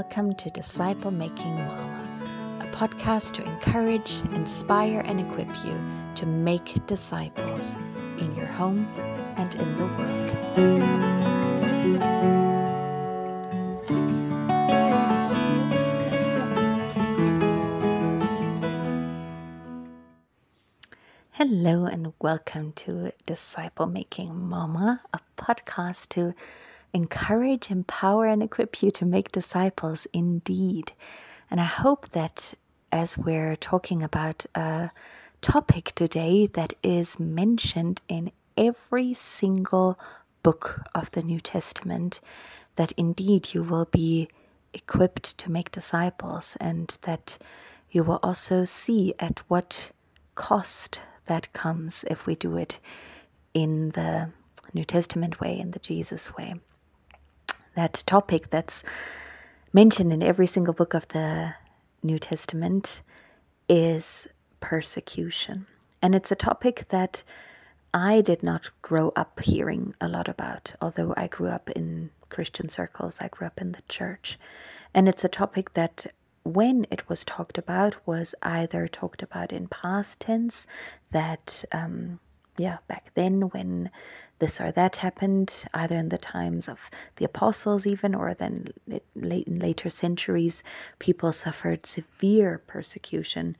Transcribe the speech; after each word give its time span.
welcome 0.00 0.32
to 0.32 0.48
Disciple 0.48 1.10
Making 1.10 1.56
Mama, 1.56 2.58
a 2.62 2.66
podcast 2.74 3.34
to 3.34 3.44
encourage, 3.44 4.22
inspire, 4.32 5.02
and 5.04 5.20
equip 5.20 5.50
you 5.62 5.78
to 6.14 6.24
make 6.24 6.86
disciples 6.86 7.76
in 8.18 8.34
your 8.34 8.46
home 8.46 8.86
and 9.36 9.54
in 9.56 9.76
the 9.76 9.84
world. 9.84 10.30
Hello, 21.32 21.84
and 21.84 22.14
welcome 22.22 22.72
to 22.72 23.12
Disciple 23.26 23.86
Making 23.86 24.48
Mama, 24.48 25.02
a 25.12 25.18
podcast 25.36 26.08
to 26.08 26.32
encourage, 26.92 27.70
empower, 27.70 28.26
and 28.26 28.42
equip 28.42 28.82
you 28.82 28.90
to 28.92 29.04
make 29.04 29.32
disciples 29.32 30.06
indeed. 30.12 30.92
And 31.50 31.60
I 31.60 31.64
hope 31.64 32.10
that 32.10 32.54
as 32.92 33.16
we're 33.16 33.56
talking 33.56 34.02
about 34.02 34.46
a 34.54 34.90
topic 35.40 35.92
today 35.94 36.46
that 36.46 36.74
is 36.82 37.20
mentioned 37.20 38.00
in 38.08 38.32
every 38.56 39.14
single 39.14 39.98
book 40.42 40.82
of 40.94 41.10
the 41.12 41.22
New 41.22 41.40
Testament, 41.40 42.20
that 42.76 42.92
indeed 42.92 43.54
you 43.54 43.62
will 43.62 43.86
be 43.86 44.28
equipped 44.72 45.36
to 45.38 45.50
make 45.50 45.70
disciples 45.70 46.56
and 46.60 46.96
that 47.02 47.38
you 47.90 48.04
will 48.04 48.20
also 48.22 48.64
see 48.64 49.14
at 49.18 49.40
what 49.48 49.90
cost 50.34 51.02
that 51.26 51.52
comes 51.52 52.04
if 52.08 52.26
we 52.26 52.34
do 52.34 52.56
it 52.56 52.80
in 53.52 53.90
the 53.90 54.30
New 54.72 54.84
Testament 54.84 55.40
way, 55.40 55.58
in 55.58 55.72
the 55.72 55.78
Jesus 55.78 56.36
way 56.36 56.54
that 57.80 58.04
topic 58.04 58.50
that's 58.50 58.84
mentioned 59.72 60.12
in 60.12 60.22
every 60.22 60.46
single 60.46 60.74
book 60.74 60.92
of 60.92 61.08
the 61.08 61.54
New 62.02 62.18
Testament 62.18 63.00
is 63.70 64.28
persecution. 64.60 65.66
And 66.02 66.14
it's 66.14 66.30
a 66.30 66.34
topic 66.50 66.84
that 66.90 67.24
I 67.94 68.20
did 68.20 68.42
not 68.42 68.68
grow 68.82 69.12
up 69.16 69.40
hearing 69.40 69.94
a 69.98 70.08
lot 70.08 70.28
about, 70.28 70.74
although 70.82 71.14
I 71.16 71.26
grew 71.28 71.48
up 71.48 71.70
in 71.70 72.10
Christian 72.28 72.68
circles, 72.68 73.18
I 73.18 73.28
grew 73.28 73.46
up 73.46 73.62
in 73.62 73.72
the 73.72 73.82
church. 73.88 74.38
And 74.92 75.08
it's 75.08 75.24
a 75.24 75.28
topic 75.42 75.72
that, 75.72 76.06
when 76.42 76.86
it 76.90 77.08
was 77.08 77.24
talked 77.24 77.56
about, 77.56 78.06
was 78.06 78.34
either 78.42 78.88
talked 78.88 79.22
about 79.22 79.52
in 79.52 79.68
past 79.68 80.20
tense, 80.20 80.66
that, 81.12 81.64
um, 81.72 82.20
yeah, 82.58 82.78
back 82.88 83.10
then 83.14 83.42
when 83.42 83.90
this 84.38 84.60
or 84.60 84.72
that 84.72 84.96
happened, 84.96 85.64
either 85.74 85.96
in 85.96 86.08
the 86.08 86.18
times 86.18 86.68
of 86.68 86.90
the 87.16 87.24
apostles, 87.24 87.86
even, 87.86 88.14
or 88.14 88.34
then 88.34 88.68
late 89.14 89.46
in 89.46 89.58
later 89.58 89.88
centuries, 89.90 90.62
people 90.98 91.32
suffered 91.32 91.84
severe 91.86 92.58
persecution, 92.66 93.56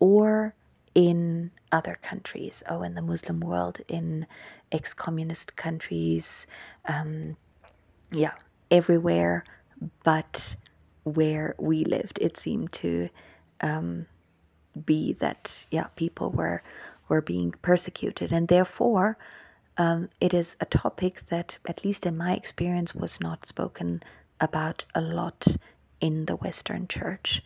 or 0.00 0.54
in 0.94 1.50
other 1.70 1.96
countries, 2.02 2.62
oh, 2.68 2.82
in 2.82 2.94
the 2.94 3.02
Muslim 3.02 3.40
world, 3.40 3.80
in 3.88 4.26
ex 4.70 4.92
communist 4.92 5.56
countries, 5.56 6.46
um, 6.86 7.36
yeah, 8.10 8.32
everywhere 8.70 9.44
but 10.04 10.56
where 11.04 11.54
we 11.58 11.84
lived, 11.84 12.18
it 12.20 12.36
seemed 12.36 12.72
to 12.72 13.08
um, 13.60 14.06
be 14.86 15.12
that, 15.14 15.66
yeah, 15.70 15.86
people 15.96 16.30
were, 16.30 16.62
were 17.08 17.20
being 17.20 17.52
persecuted, 17.62 18.32
and 18.32 18.48
therefore, 18.48 19.18
um, 19.76 20.08
it 20.20 20.34
is 20.34 20.56
a 20.60 20.66
topic 20.66 21.20
that, 21.22 21.58
at 21.66 21.84
least 21.84 22.06
in 22.06 22.16
my 22.16 22.34
experience, 22.34 22.94
was 22.94 23.20
not 23.20 23.46
spoken 23.46 24.02
about 24.40 24.84
a 24.94 25.00
lot 25.00 25.56
in 26.00 26.26
the 26.26 26.36
Western 26.36 26.88
church. 26.88 27.42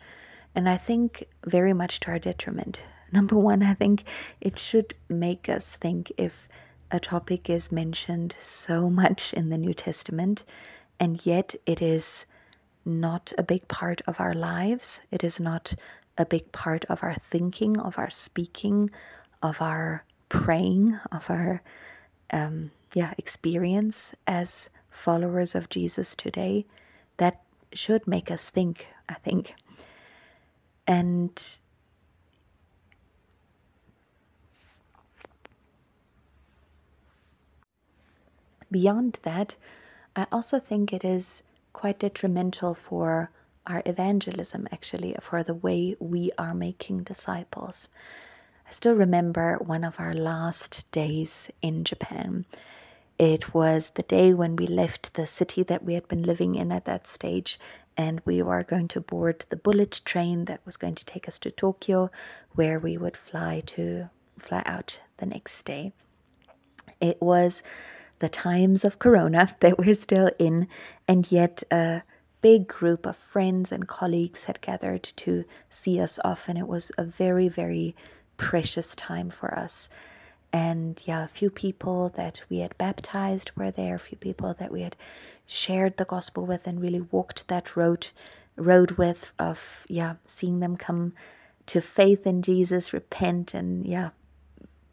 And 0.55 0.67
I 0.67 0.77
think 0.77 1.25
very 1.45 1.73
much 1.73 1.99
to 2.01 2.11
our 2.11 2.19
detriment. 2.19 2.83
Number 3.11 3.37
one, 3.37 3.63
I 3.63 3.73
think 3.73 4.03
it 4.41 4.59
should 4.59 4.93
make 5.07 5.47
us 5.47 5.77
think 5.77 6.11
if 6.17 6.49
a 6.91 6.99
topic 6.99 7.49
is 7.49 7.71
mentioned 7.71 8.35
so 8.39 8.89
much 8.89 9.33
in 9.33 9.49
the 9.49 9.57
New 9.57 9.73
Testament, 9.73 10.43
and 10.99 11.25
yet 11.25 11.55
it 11.65 11.81
is 11.81 12.25
not 12.83 13.33
a 13.37 13.43
big 13.43 13.67
part 13.67 14.01
of 14.07 14.19
our 14.19 14.33
lives, 14.33 15.01
it 15.11 15.23
is 15.23 15.39
not 15.39 15.75
a 16.17 16.25
big 16.25 16.51
part 16.51 16.85
of 16.85 17.03
our 17.03 17.13
thinking, 17.13 17.77
of 17.77 17.99
our 17.99 18.09
speaking, 18.09 18.89
of 19.41 19.61
our 19.61 20.03
praying, 20.29 20.99
of 21.11 21.29
our 21.29 21.61
um, 22.31 22.71
yeah 22.93 23.13
experience 23.17 24.15
as 24.25 24.69
followers 24.89 25.55
of 25.55 25.69
Jesus 25.69 26.15
today 26.15 26.65
that 27.17 27.41
should 27.73 28.07
make 28.07 28.31
us 28.31 28.49
think 28.49 28.87
I 29.09 29.13
think. 29.15 29.55
And 30.87 31.59
beyond 38.71 39.19
that 39.23 39.55
I 40.15 40.25
also 40.31 40.59
think 40.59 40.91
it 40.93 41.03
is 41.05 41.43
quite 41.73 41.99
detrimental 41.99 42.73
for 42.73 43.31
our 43.65 43.83
evangelism 43.85 44.67
actually 44.71 45.15
for 45.21 45.43
the 45.43 45.53
way 45.53 45.95
we 45.99 46.31
are 46.37 46.53
making 46.53 47.03
disciples 47.03 47.89
I 48.67 48.71
still 48.71 48.95
remember 48.95 49.57
one 49.63 49.85
of 49.85 49.97
our 49.97 50.13
last 50.13 50.91
days 50.91 51.49
in 51.61 51.85
Japan. 51.85 52.45
It 53.17 53.53
was 53.53 53.91
the 53.91 54.03
day 54.03 54.33
when 54.33 54.57
we 54.57 54.67
left 54.67 55.13
the 55.13 55.25
city 55.25 55.63
that 55.63 55.85
we 55.85 55.93
had 55.93 56.09
been 56.09 56.23
living 56.23 56.55
in 56.55 56.73
at 56.73 56.83
that 56.83 57.07
stage, 57.07 57.57
and 57.95 58.21
we 58.25 58.41
were 58.41 58.63
going 58.63 58.89
to 58.89 58.99
board 58.99 59.45
the 59.47 59.55
bullet 59.55 60.01
train 60.03 60.45
that 60.45 60.65
was 60.65 60.75
going 60.75 60.95
to 60.95 61.05
take 61.05 61.29
us 61.29 61.39
to 61.39 61.49
Tokyo, 61.49 62.11
where 62.55 62.77
we 62.77 62.97
would 62.97 63.15
fly 63.15 63.61
to 63.67 64.09
fly 64.37 64.63
out 64.65 64.99
the 65.15 65.25
next 65.25 65.63
day. 65.63 65.93
It 66.99 67.21
was 67.21 67.63
the 68.19 68.27
times 68.27 68.83
of 68.83 68.99
Corona 68.99 69.47
that 69.61 69.79
we're 69.79 69.95
still 69.95 70.29
in, 70.37 70.67
and 71.07 71.31
yet 71.31 71.63
a 71.71 72.03
big 72.41 72.67
group 72.67 73.05
of 73.05 73.15
friends 73.15 73.71
and 73.71 73.87
colleagues 73.87 74.43
had 74.43 74.59
gathered 74.59 75.03
to 75.03 75.45
see 75.69 76.01
us 76.01 76.19
off, 76.25 76.49
and 76.49 76.57
it 76.57 76.67
was 76.67 76.91
a 76.97 77.05
very, 77.05 77.47
very 77.47 77.95
precious 78.37 78.95
time 78.95 79.29
for 79.29 79.53
us. 79.53 79.89
And 80.53 81.01
yeah, 81.05 81.23
a 81.23 81.27
few 81.27 81.49
people 81.49 82.09
that 82.09 82.41
we 82.49 82.59
had 82.59 82.77
baptized 82.77 83.51
were 83.55 83.71
there, 83.71 83.95
a 83.95 83.99
few 83.99 84.17
people 84.17 84.53
that 84.55 84.71
we 84.71 84.81
had 84.81 84.95
shared 85.45 85.97
the 85.97 86.05
gospel 86.05 86.45
with 86.45 86.67
and 86.67 86.81
really 86.81 87.01
walked 87.01 87.47
that 87.47 87.75
road 87.75 88.07
road 88.55 88.91
with 88.91 89.33
of 89.37 89.85
yeah, 89.87 90.15
seeing 90.25 90.59
them 90.59 90.77
come 90.77 91.13
to 91.67 91.81
faith 91.81 92.25
in 92.25 92.41
Jesus, 92.41 92.93
repent 92.93 93.53
and 93.53 93.85
yeah, 93.85 94.09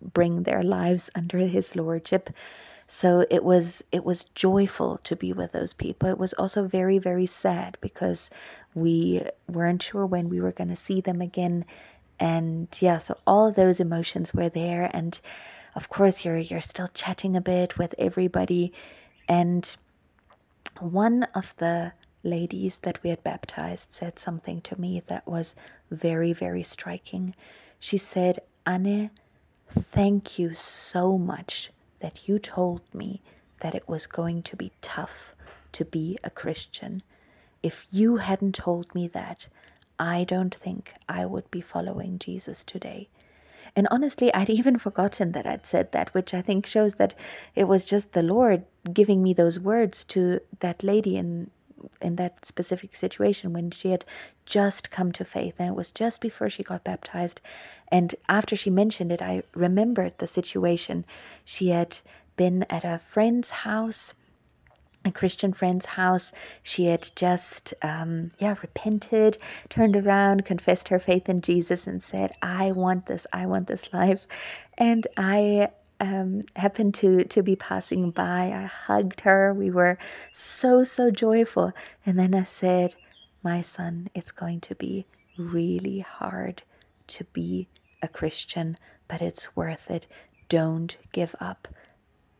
bring 0.01 0.43
their 0.43 0.63
lives 0.63 1.11
under 1.15 1.39
his 1.39 1.77
lordship. 1.77 2.31
So 2.87 3.25
it 3.31 3.43
was 3.43 3.83
it 3.93 4.05
was 4.05 4.25
joyful 4.25 4.99
to 5.05 5.17
be 5.17 5.33
with 5.33 5.53
those 5.53 5.73
people. 5.73 6.09
It 6.09 6.19
was 6.19 6.35
also 6.35 6.67
very 6.67 6.99
very 6.99 7.27
sad 7.27 7.79
because 7.81 8.29
we 8.75 9.23
weren't 9.49 9.83
sure 9.83 10.05
when 10.05 10.29
we 10.29 10.41
were 10.41 10.53
going 10.53 10.69
to 10.69 10.77
see 10.77 11.01
them 11.01 11.21
again 11.23 11.65
and 12.21 12.69
yeah 12.81 12.99
so 12.99 13.17
all 13.27 13.51
those 13.51 13.81
emotions 13.81 14.33
were 14.35 14.49
there. 14.49 14.91
And 14.93 15.21
of 15.75 15.89
course 15.89 16.25
you're 16.25 16.39
you're 16.39 16.61
still 16.61 16.89
chatting 16.89 17.37
a 17.37 17.41
bit 17.41 17.79
with 17.79 17.95
everybody. 17.99 18.73
And 19.29 19.77
one 20.81 21.25
of 21.35 21.55
the 21.57 21.93
ladies 22.23 22.79
that 22.81 23.03
we 23.03 23.11
had 23.11 23.23
baptized 23.23 23.93
said 23.93 24.19
something 24.19 24.61
to 24.63 24.81
me 24.81 25.01
that 25.07 25.27
was 25.27 25.55
very 25.91 26.33
very 26.33 26.63
striking. 26.63 27.35
She 27.79 27.99
said 27.99 28.39
anne 28.67 29.11
thank 29.69 30.39
you 30.39 30.55
so 30.55 31.19
much 31.19 31.71
that 31.99 32.29
you 32.29 32.39
told 32.39 32.95
me 32.95 33.21
that 33.61 33.75
it 33.75 33.89
was 33.89 34.07
going 34.07 34.43
to 34.43 34.57
be 34.57 34.73
tough 34.81 35.35
to 35.73 35.85
be 35.85 36.19
a 36.23 36.31
christian. 36.31 37.03
If 37.63 37.87
you 37.91 38.17
hadn't 38.17 38.55
told 38.55 38.95
me 38.95 39.09
that 39.09 39.49
I 39.99 40.25
don't 40.25 40.55
think 40.55 40.93
I 41.09 41.27
would 41.27 41.51
be 41.51 41.61
following 41.61 42.19
Jesus 42.19 42.65
today. 42.65 43.09
And 43.77 43.89
honestly, 43.91 44.33
I'd 44.33 44.51
even 44.51 44.79
forgotten 44.87 45.33
that 45.33 45.47
I'd 45.47 45.67
said 45.67 45.93
that, 45.93 46.13
which 46.15 46.35
I 46.35 46.43
think 46.43 46.67
shows 46.67 46.97
that 46.97 47.15
it 47.55 47.65
was 47.65 47.85
just 47.85 48.13
the 48.13 48.23
Lord 48.23 48.65
giving 48.93 49.23
me 49.23 49.33
those 49.33 49.59
words 49.59 50.05
to 50.07 50.41
that 50.61 50.83
lady 50.83 51.17
in 51.17 51.51
in 52.01 52.17
that 52.17 52.47
specific 52.47 52.95
situation 52.95 53.53
when 53.53 53.71
she 53.71 53.91
had 53.91 54.07
just 54.47 54.91
come 54.91 55.13
to 55.13 55.23
faith 55.23 55.57
and 55.59 55.69
it 55.69 55.75
was 55.75 55.93
just 55.93 56.19
before 56.21 56.49
she 56.49 56.63
got 56.63 56.83
baptized 56.83 57.43
and 57.89 58.15
after 58.27 58.57
she 58.57 58.71
mentioned 58.71 59.13
it 59.13 59.21
I 59.21 59.43
remembered 59.55 60.17
the 60.17 60.27
situation 60.27 61.05
she 61.45 61.69
had 61.69 61.99
been 62.37 62.63
at 62.71 62.85
a 62.85 62.99
friend's 62.99 63.51
house 63.51 64.15
a 65.05 65.13
Christian 65.13 65.53
friend's 65.53 65.87
house. 65.87 66.33
She 66.63 66.87
had 66.87 67.11
just, 67.17 67.75
um, 67.83 68.31
yeah, 68.39 68.55
repented, 68.63 69.39
turned 69.69 69.97
around, 69.97 70.45
confessed 70.45 70.89
her 70.89 70.99
faith 70.99 71.29
in 71.29 71.41
Jesus, 71.41 71.87
and 71.87 72.03
said, 72.03 72.33
"I 72.43 72.73
want 72.73 73.07
this. 73.07 73.27
I 73.33 73.47
want 73.47 73.67
this 73.67 73.93
life." 73.93 74.27
And 74.79 75.07
I 75.17 75.69
um, 76.01 76.41
happened 76.57 76.95
to 76.95 77.25
to 77.25 77.43
be 77.43 77.57
passing 77.57 78.11
by. 78.11 78.53
I 78.53 78.65
hugged 78.65 79.21
her. 79.23 79.53
We 79.55 79.71
were 79.71 79.99
so 80.33 80.85
so 80.85 81.11
joyful. 81.11 81.73
And 82.05 82.19
then 82.19 82.35
I 82.35 82.45
said, 82.45 82.95
my 83.45 83.61
son, 83.61 84.09
it's 84.15 84.33
going 84.33 84.61
to 84.61 84.75
be 84.75 85.07
really 85.37 86.01
hard 86.01 86.63
to 87.07 87.25
be 87.25 87.69
a 88.03 88.09
Christian, 88.09 88.77
but 89.07 89.21
it's 89.21 89.55
worth 89.55 89.91
it. 89.91 90.07
Don't 90.49 90.97
give 91.13 91.35
up. 91.39 91.69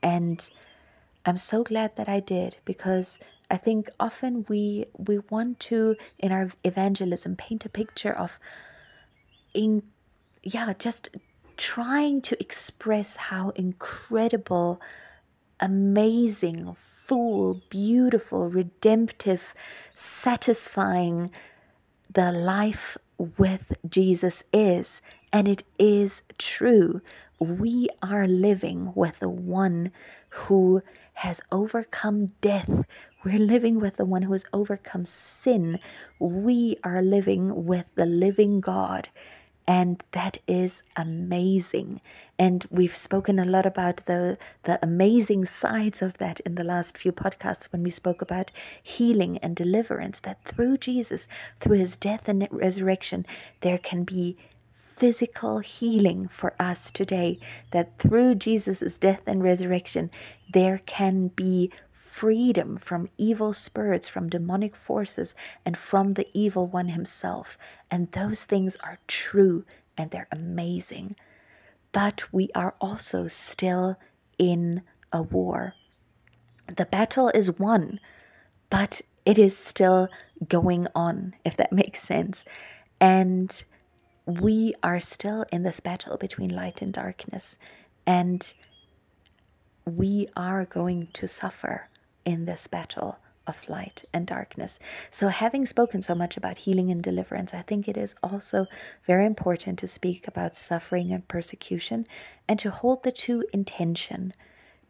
And 0.03 0.49
I'm 1.27 1.37
so 1.37 1.63
glad 1.65 1.97
that 1.97 2.09
I 2.09 2.21
did 2.21 2.59
because 2.65 3.19
I 3.51 3.57
think 3.57 3.89
often 3.99 4.45
we 4.49 4.87
we 4.97 5.19
want 5.31 5.61
to 5.71 5.97
in 6.19 6.33
our 6.33 6.49
evangelism 6.65 7.37
paint 7.37 7.65
a 7.65 7.69
picture 7.69 8.13
of 8.13 8.39
in 9.55 9.83
yeah, 10.43 10.73
just 10.79 11.09
trying 11.57 12.21
to 12.23 12.39
express 12.41 13.17
how 13.17 13.51
incredible 13.51 14.81
amazing, 15.61 16.75
full, 16.75 17.63
beautiful, 17.71 18.49
redemptive, 18.49 19.55
satisfying 19.93 21.31
the 22.13 22.31
life 22.33 22.99
with 23.19 23.77
Jesus 23.89 24.45
is. 24.53 25.01
And 25.33 25.49
it 25.49 25.65
is 25.79 26.23
true. 26.39 27.01
We 27.39 27.89
are 28.03 28.27
living 28.27 28.93
with 28.95 29.21
the 29.21 29.29
one 29.29 29.91
who 30.31 30.83
has 31.15 31.41
overcome 31.53 32.33
death. 32.41 32.85
We're 33.25 33.39
living 33.39 33.81
with 33.81 33.97
the 33.97 34.05
one 34.05 34.23
who 34.23 34.33
has 34.33 34.45
overcome 34.53 35.07
sin. 35.07 35.79
We 36.19 36.77
are 36.85 37.03
living 37.03 37.65
with 37.65 37.95
the 37.95 38.07
living 38.07 38.61
God. 38.61 39.09
And 39.67 40.03
that 40.13 40.39
is 40.47 40.83
amazing. 40.97 42.01
And 42.39 42.67
we've 42.71 42.97
spoken 42.97 43.39
a 43.39 43.45
lot 43.45 43.65
about 43.65 43.99
the, 44.07 44.39
the 44.65 44.79
amazing 44.83 45.45
sides 45.45 46.03
of 46.03 46.19
that 46.19 46.41
in 46.41 46.57
the 46.57 46.65
last 46.65 46.99
few 46.99 47.13
podcasts 47.13 47.67
when 47.71 47.83
we 47.83 47.91
spoke 47.91 48.21
about 48.21 48.51
healing 48.83 49.39
and 49.39 49.55
deliverance, 49.55 50.21
that 50.21 50.45
through 50.45 50.79
Jesus, 50.79 51.29
through 51.59 51.79
his 51.79 51.97
death 51.97 52.29
and 52.29 52.49
resurrection, 52.51 53.25
there 53.61 53.79
can 53.79 54.03
be 54.03 54.37
physical 54.73 55.59
healing 55.59 56.29
for 56.29 56.55
us 56.59 56.91
today. 56.91 57.39
That 57.71 57.99
through 57.99 58.37
Jesus' 58.37 58.99
death 58.99 59.23
and 59.27 59.43
resurrection, 59.43 60.11
there 60.53 60.81
can 60.87 61.29
be 61.29 61.71
freedom 61.91 62.77
from 62.77 63.09
evil 63.19 63.53
spirits, 63.53 64.09
from 64.09 64.29
demonic 64.29 64.77
forces, 64.77 65.35
and 65.65 65.77
from 65.77 66.13
the 66.13 66.29
evil 66.33 66.67
one 66.67 66.89
himself. 66.89 67.59
And 67.91 68.11
those 68.13 68.45
things 68.45 68.77
are 68.77 68.99
true 69.09 69.65
and 69.97 70.11
they're 70.11 70.29
amazing. 70.31 71.17
But 71.95 72.31
we 72.33 72.51
are 72.57 72.75
also 72.81 73.29
still 73.29 73.97
in 74.37 74.83
a 75.13 75.23
war. 75.23 75.75
The 76.67 76.87
battle 76.87 77.29
is 77.29 77.59
won, 77.59 78.01
but 78.69 79.01
it 79.25 79.39
is 79.39 79.57
still 79.57 80.09
going 80.49 80.89
on, 80.95 81.35
if 81.45 81.57
that 81.57 81.73
makes 81.83 82.03
sense. 82.03 82.45
And 83.01 83.65
we 84.27 84.75
are 84.83 84.99
still 84.99 85.45
in 85.53 85.63
this 85.63 85.79
battle 85.79 86.17
between 86.17 86.51
light 86.55 86.83
and 86.83 86.93
darkness. 86.93 87.59
And 88.07 88.53
we 89.87 90.27
are 90.37 90.65
going 90.65 91.09
to 91.13 91.29
suffer 91.29 91.89
in 92.25 92.45
this 92.45 92.67
battle 92.67 93.19
of 93.47 93.69
light 93.69 94.05
and 94.13 94.27
darkness. 94.27 94.79
So, 95.11 95.29
having 95.29 95.67
spoken 95.67 96.03
so 96.03 96.15
much 96.15 96.37
about 96.37 96.59
healing 96.59 96.91
and 96.91 97.03
deliverance, 97.03 97.55
I 97.55 97.63
think 97.63 97.89
it 97.89 97.97
is 97.97 98.15
also 98.23 98.67
very 99.07 99.27
important 99.27 99.79
to 99.81 99.87
speak 99.87 100.27
about 100.27 100.57
suffering 100.57 101.13
and 101.13 101.27
persecution 101.27 102.07
and 102.49 102.59
to 102.61 102.71
hold 102.71 103.03
the 103.03 103.13
two 103.13 103.45
in 103.53 103.65
tension 103.65 104.33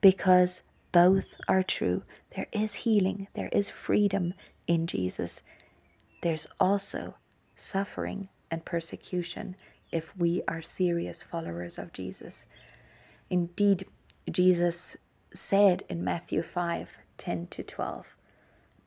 because 0.01 0.63
both 0.93 1.35
are 1.49 1.63
true. 1.63 2.03
There 2.37 2.47
is 2.53 2.75
healing, 2.75 3.29
there 3.35 3.49
is 3.49 3.71
freedom 3.71 4.35
in 4.67 4.87
Jesus. 4.87 5.43
There's 6.23 6.47
also 6.61 7.17
suffering 7.57 8.29
and 8.51 8.65
persecution 8.65 9.57
if 9.91 10.17
we 10.17 10.43
are 10.49 10.63
serious 10.63 11.23
followers 11.23 11.79
of 11.79 11.93
Jesus. 11.93 12.47
Indeed, 13.31 13.87
Jesus 14.31 14.97
said 15.33 15.83
in 15.89 16.05
Matthew 16.05 16.43
5 16.43 16.99
10 17.17 17.47
to 17.49 17.63
12 17.63 18.17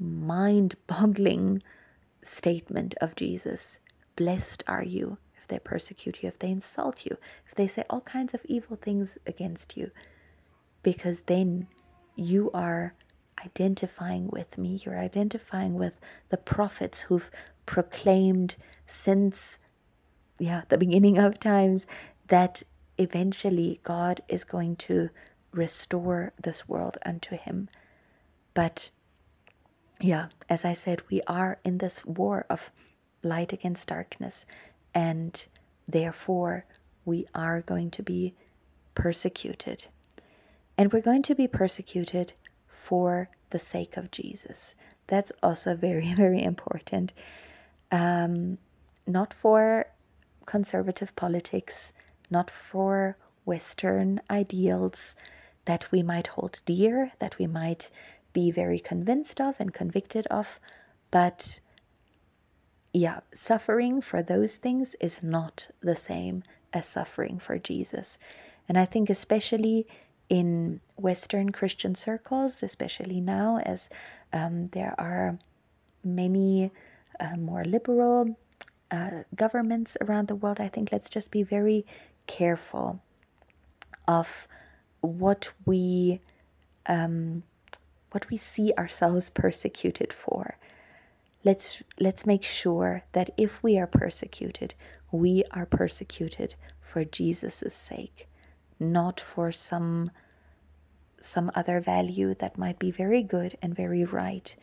mind 0.00 0.74
boggling 0.86 1.62
statement 2.22 2.94
of 3.00 3.14
Jesus. 3.14 3.80
Blessed 4.16 4.64
are 4.66 4.82
you 4.82 5.18
if 5.36 5.46
they 5.46 5.58
persecute 5.58 6.22
you, 6.22 6.28
if 6.28 6.38
they 6.38 6.50
insult 6.50 7.06
you, 7.06 7.16
if 7.46 7.54
they 7.54 7.66
say 7.66 7.84
all 7.88 8.00
kinds 8.00 8.34
of 8.34 8.44
evil 8.46 8.76
things 8.76 9.18
against 9.26 9.76
you, 9.76 9.90
because 10.82 11.22
then 11.22 11.66
you 12.16 12.50
are 12.52 12.94
identifying 13.44 14.28
with 14.28 14.58
me. 14.58 14.80
You're 14.84 14.98
identifying 14.98 15.74
with 15.74 15.98
the 16.28 16.36
prophets 16.36 17.02
who've 17.02 17.30
proclaimed 17.66 18.56
since 18.86 19.58
yeah, 20.38 20.62
the 20.68 20.78
beginning 20.78 21.18
of 21.18 21.38
times 21.38 21.86
that 22.28 22.62
eventually 22.98 23.80
God 23.82 24.22
is 24.28 24.44
going 24.44 24.76
to 24.76 25.10
restore 25.52 26.32
this 26.40 26.68
world 26.68 26.96
unto 27.04 27.36
him. 27.36 27.68
But 28.54 28.90
yeah, 30.00 30.28
as 30.48 30.64
I 30.64 30.72
said, 30.72 31.02
we 31.10 31.20
are 31.26 31.58
in 31.64 31.78
this 31.78 32.04
war 32.04 32.46
of 32.48 32.70
light 33.22 33.52
against 33.52 33.88
darkness, 33.88 34.46
and 34.94 35.46
therefore 35.86 36.64
we 37.04 37.26
are 37.34 37.60
going 37.60 37.90
to 37.92 38.02
be 38.02 38.34
persecuted. 38.94 39.86
And 40.76 40.92
we're 40.92 41.00
going 41.02 41.22
to 41.22 41.34
be 41.34 41.46
persecuted 41.46 42.32
for 42.66 43.28
the 43.50 43.58
sake 43.58 43.96
of 43.96 44.10
Jesus. 44.10 44.74
That's 45.06 45.32
also 45.42 45.76
very, 45.76 46.14
very 46.16 46.42
important. 46.42 47.12
Um, 47.90 48.58
not 49.06 49.34
for 49.34 49.86
conservative 50.46 51.14
politics, 51.16 51.92
not 52.30 52.50
for 52.50 53.16
Western 53.44 54.20
ideals 54.30 55.16
that 55.64 55.90
we 55.92 56.02
might 56.02 56.28
hold 56.28 56.62
dear, 56.64 57.12
that 57.18 57.38
we 57.38 57.46
might 57.46 57.90
be 58.32 58.50
very 58.50 58.78
convinced 58.78 59.40
of 59.40 59.60
and 59.60 59.72
convicted 59.72 60.26
of. 60.28 60.60
But 61.10 61.60
yeah, 62.92 63.20
suffering 63.32 64.00
for 64.00 64.22
those 64.22 64.56
things 64.56 64.96
is 65.00 65.22
not 65.22 65.68
the 65.80 65.96
same 65.96 66.42
as 66.72 66.86
suffering 66.86 67.38
for 67.38 67.58
Jesus. 67.58 68.18
And 68.68 68.78
I 68.78 68.84
think, 68.84 69.10
especially 69.10 69.86
in 70.28 70.80
Western 70.96 71.50
Christian 71.50 71.94
circles, 71.94 72.62
especially 72.62 73.20
now, 73.20 73.58
as 73.58 73.88
um, 74.32 74.66
there 74.68 74.94
are 74.98 75.38
many 76.04 76.70
uh, 77.18 77.36
more 77.36 77.64
liberal 77.64 78.36
uh, 78.90 79.22
governments 79.34 79.96
around 80.00 80.28
the 80.28 80.34
world, 80.36 80.60
I 80.60 80.68
think 80.68 80.92
let's 80.92 81.10
just 81.10 81.30
be 81.30 81.42
very 81.42 81.84
careful 82.26 83.00
of 84.06 84.46
what 85.00 85.52
we 85.66 86.20
um, 86.86 87.42
what 88.12 88.28
we 88.30 88.36
see 88.36 88.72
ourselves 88.76 89.30
persecuted 89.30 90.12
for. 90.12 90.56
Let's 91.44 91.82
let's 91.98 92.26
make 92.26 92.42
sure 92.42 93.04
that 93.12 93.30
if 93.36 93.62
we 93.62 93.78
are 93.78 93.86
persecuted, 93.86 94.74
we 95.10 95.42
are 95.52 95.66
persecuted 95.66 96.54
for 96.80 97.04
Jesus' 97.04 97.74
sake, 97.74 98.28
not 98.78 99.20
for 99.20 99.50
some 99.52 100.10
some 101.20 101.50
other 101.54 101.80
value 101.80 102.34
that 102.34 102.58
might 102.58 102.78
be 102.78 102.90
very 102.90 103.22
good 103.22 103.56
and 103.62 103.74
very 103.74 104.04
right. 104.04 104.56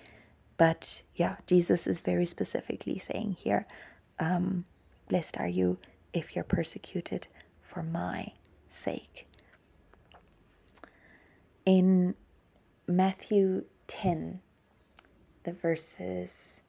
But 0.57 1.03
yeah, 1.15 1.37
Jesus 1.45 1.85
is 1.87 2.01
very 2.01 2.25
specifically 2.25 2.97
saying 2.97 3.33
here, 3.39 3.67
um, 4.19 4.65
blessed 5.07 5.37
are 5.37 5.47
you 5.47 5.77
if 6.13 6.35
you're 6.35 6.43
persecuted 6.43 7.27
for 7.61 7.83
my 7.83 8.33
sake. 8.67 9.27
In 11.65 12.15
Matthew 12.89 13.65
10, 13.87 14.39
the 15.43 15.51
verses 15.51 16.61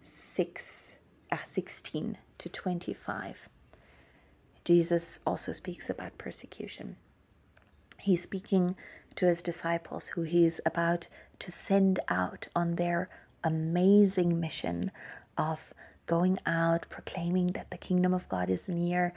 6, 0.00 0.98
uh, 1.30 1.36
16 1.44 2.18
to 2.38 2.48
25, 2.48 3.48
Jesus 4.64 5.20
also 5.24 5.52
speaks 5.52 5.88
about 5.88 6.18
persecution. 6.18 6.96
He's 8.00 8.22
speaking 8.22 8.74
to 9.14 9.26
his 9.26 9.42
disciples 9.42 10.08
who 10.08 10.22
he's 10.22 10.60
about 10.66 11.06
to 11.38 11.52
send 11.52 12.00
out 12.08 12.48
on 12.56 12.72
their 12.72 13.08
amazing 13.44 14.40
mission 14.40 14.90
of 15.38 15.72
going 16.06 16.36
out, 16.46 16.88
proclaiming 16.88 17.46
that 17.48 17.70
the 17.70 17.78
kingdom 17.78 18.12
of 18.12 18.28
God 18.28 18.50
is 18.50 18.68
near, 18.68 19.12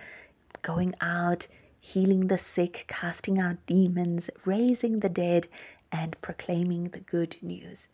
going 0.61 0.93
out, 1.01 1.47
healing 1.79 2.27
the 2.27 2.37
sick, 2.37 2.85
casting 2.87 3.39
out 3.39 3.65
demons, 3.65 4.29
raising 4.45 4.99
the 4.99 5.09
dead, 5.09 5.47
and 5.91 6.19
proclaiming 6.21 6.85
the 6.85 6.99
good 6.99 7.37
news. 7.41 7.89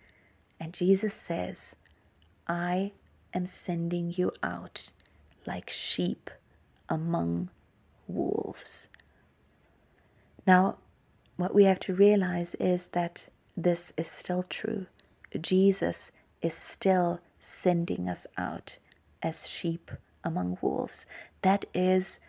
And 0.59 0.73
Jesus 0.73 1.13
says, 1.13 1.75
I 2.47 2.91
am 3.33 3.45
sending 3.45 4.13
you 4.15 4.31
out 4.41 4.91
like 5.45 5.69
sheep 5.69 6.29
among 6.89 7.49
wolves. 8.07 8.87
Now, 10.45 10.77
what 11.37 11.55
we 11.55 11.63
have 11.63 11.79
to 11.81 11.93
realize 11.93 12.55
is 12.55 12.89
that 12.89 13.29
this 13.55 13.93
is 13.97 14.07
still 14.07 14.43
true. 14.43 14.85
Jesus 15.39 16.11
is 16.41 16.53
still 16.53 17.19
sending 17.39 18.09
us 18.09 18.27
out 18.37 18.77
as 19.21 19.49
sheep 19.49 19.91
among 20.23 20.57
wolves. 20.61 21.05
That 21.41 21.65
is 21.73 22.19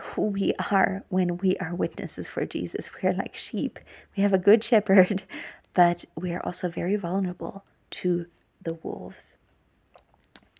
who 0.00 0.26
we 0.26 0.52
are 0.70 1.04
when 1.08 1.38
we 1.38 1.56
are 1.58 1.74
witnesses 1.74 2.28
for 2.28 2.44
Jesus. 2.46 2.90
We 2.94 3.08
are 3.08 3.12
like 3.12 3.34
sheep. 3.34 3.78
We 4.16 4.22
have 4.22 4.32
a 4.32 4.38
good 4.38 4.62
shepherd, 4.62 5.24
but 5.74 6.04
we 6.16 6.32
are 6.32 6.44
also 6.44 6.68
very 6.68 6.96
vulnerable 6.96 7.64
to 7.90 8.26
the 8.62 8.74
wolves. 8.74 9.36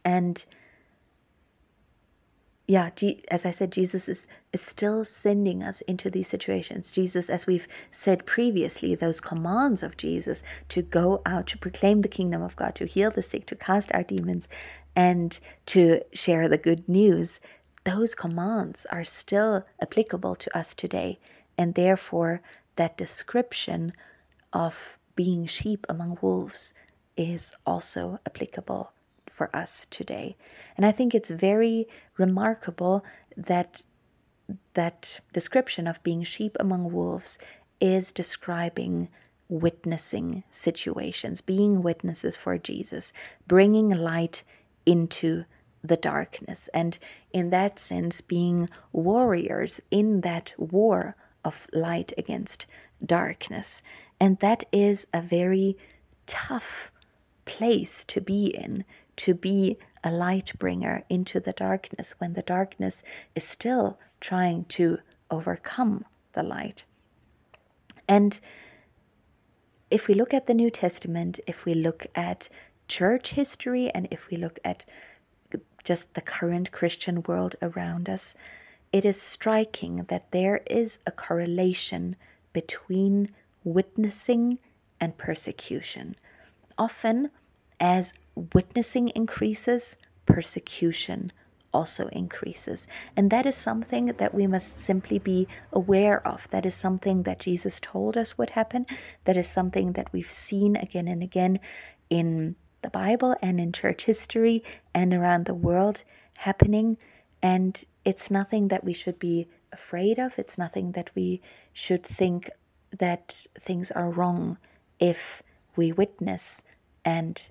And 0.04 0.44
yeah, 2.68 2.90
as 3.30 3.46
I 3.46 3.50
said, 3.50 3.70
Jesus 3.70 4.08
is, 4.08 4.26
is 4.52 4.60
still 4.60 5.04
sending 5.04 5.62
us 5.62 5.82
into 5.82 6.10
these 6.10 6.26
situations. 6.26 6.90
Jesus, 6.90 7.30
as 7.30 7.46
we've 7.46 7.68
said 7.92 8.26
previously, 8.26 8.94
those 8.94 9.20
commands 9.20 9.84
of 9.84 9.96
Jesus 9.96 10.42
to 10.68 10.82
go 10.82 11.22
out, 11.24 11.46
to 11.48 11.58
proclaim 11.58 12.00
the 12.00 12.08
kingdom 12.08 12.42
of 12.42 12.56
God, 12.56 12.74
to 12.76 12.86
heal 12.86 13.12
the 13.12 13.22
sick, 13.22 13.46
to 13.46 13.54
cast 13.54 13.94
out 13.94 14.08
demons, 14.08 14.48
and 14.96 15.38
to 15.66 16.00
share 16.12 16.48
the 16.48 16.58
good 16.58 16.88
news, 16.88 17.38
those 17.86 18.16
commands 18.16 18.84
are 18.86 19.04
still 19.04 19.64
applicable 19.80 20.34
to 20.34 20.58
us 20.58 20.74
today. 20.74 21.20
And 21.56 21.74
therefore, 21.74 22.42
that 22.74 22.98
description 22.98 23.92
of 24.52 24.98
being 25.14 25.46
sheep 25.46 25.86
among 25.88 26.18
wolves 26.20 26.74
is 27.16 27.54
also 27.64 28.18
applicable 28.26 28.92
for 29.30 29.54
us 29.54 29.86
today. 29.88 30.36
And 30.76 30.84
I 30.84 30.90
think 30.92 31.14
it's 31.14 31.30
very 31.30 31.86
remarkable 32.18 33.04
that 33.36 33.84
that 34.74 35.20
description 35.32 35.86
of 35.86 36.02
being 36.02 36.24
sheep 36.24 36.56
among 36.58 36.92
wolves 36.92 37.38
is 37.80 38.10
describing 38.10 39.08
witnessing 39.48 40.42
situations, 40.50 41.40
being 41.40 41.82
witnesses 41.82 42.36
for 42.36 42.58
Jesus, 42.58 43.12
bringing 43.46 43.90
light 43.90 44.42
into 44.84 45.44
the 45.86 45.96
darkness, 45.96 46.68
and 46.74 46.98
in 47.32 47.50
that 47.50 47.78
sense, 47.78 48.20
being 48.20 48.68
warriors 48.92 49.80
in 49.90 50.20
that 50.22 50.54
war 50.58 51.16
of 51.44 51.66
light 51.72 52.12
against 52.18 52.66
darkness. 53.04 53.82
And 54.18 54.38
that 54.38 54.64
is 54.72 55.06
a 55.12 55.20
very 55.20 55.76
tough 56.26 56.90
place 57.44 58.04
to 58.04 58.20
be 58.20 58.46
in, 58.46 58.84
to 59.16 59.34
be 59.34 59.78
a 60.02 60.10
light 60.10 60.52
bringer 60.58 61.04
into 61.08 61.40
the 61.40 61.52
darkness 61.52 62.14
when 62.18 62.32
the 62.32 62.42
darkness 62.42 63.02
is 63.34 63.44
still 63.44 63.98
trying 64.20 64.64
to 64.64 64.98
overcome 65.30 66.04
the 66.32 66.42
light. 66.42 66.84
And 68.08 68.38
if 69.90 70.08
we 70.08 70.14
look 70.14 70.34
at 70.34 70.46
the 70.46 70.54
New 70.54 70.70
Testament, 70.70 71.40
if 71.46 71.64
we 71.64 71.74
look 71.74 72.06
at 72.14 72.48
church 72.88 73.32
history, 73.32 73.90
and 73.90 74.06
if 74.10 74.30
we 74.30 74.36
look 74.36 74.58
at 74.64 74.84
just 75.86 76.12
the 76.14 76.20
current 76.20 76.72
Christian 76.72 77.22
world 77.22 77.56
around 77.62 78.10
us, 78.10 78.34
it 78.92 79.04
is 79.04 79.20
striking 79.20 80.04
that 80.08 80.30
there 80.32 80.60
is 80.68 80.98
a 81.06 81.10
correlation 81.10 82.16
between 82.52 83.32
witnessing 83.64 84.58
and 85.00 85.16
persecution. 85.16 86.16
Often, 86.76 87.30
as 87.80 88.12
witnessing 88.52 89.08
increases, 89.08 89.96
persecution 90.26 91.32
also 91.72 92.08
increases. 92.08 92.88
And 93.16 93.30
that 93.30 93.46
is 93.46 93.54
something 93.54 94.06
that 94.06 94.34
we 94.34 94.46
must 94.46 94.78
simply 94.78 95.18
be 95.18 95.46
aware 95.72 96.26
of. 96.26 96.48
That 96.50 96.66
is 96.66 96.74
something 96.74 97.24
that 97.24 97.40
Jesus 97.40 97.78
told 97.80 98.16
us 98.16 98.38
would 98.38 98.50
happen. 98.50 98.86
That 99.24 99.36
is 99.36 99.48
something 99.48 99.92
that 99.92 100.12
we've 100.12 100.30
seen 100.30 100.76
again 100.76 101.06
and 101.06 101.22
again 101.22 101.60
in 102.08 102.56
the 102.83 102.90
Bible 102.90 103.37
and 103.42 103.61
in 103.61 103.73
church 103.73 104.04
history 104.04 104.62
and 104.95 105.12
around 105.12 105.47
the 105.47 105.54
world 105.54 106.04
happening. 106.38 106.99
And 107.42 107.83
it's 108.04 108.30
nothing 108.30 108.68
that 108.68 108.85
we 108.85 108.92
should 108.92 109.18
be 109.18 109.49
afraid 109.73 110.18
of. 110.18 110.38
It's 110.38 110.59
nothing 110.59 110.92
that 110.92 111.11
we 111.14 111.40
should 111.73 112.04
think 112.04 112.50
that 112.97 113.47
things 113.59 113.90
are 113.90 114.11
wrong 114.11 114.59
if 114.99 115.42
we 115.75 115.92
witness 115.92 116.62
and 117.04 117.49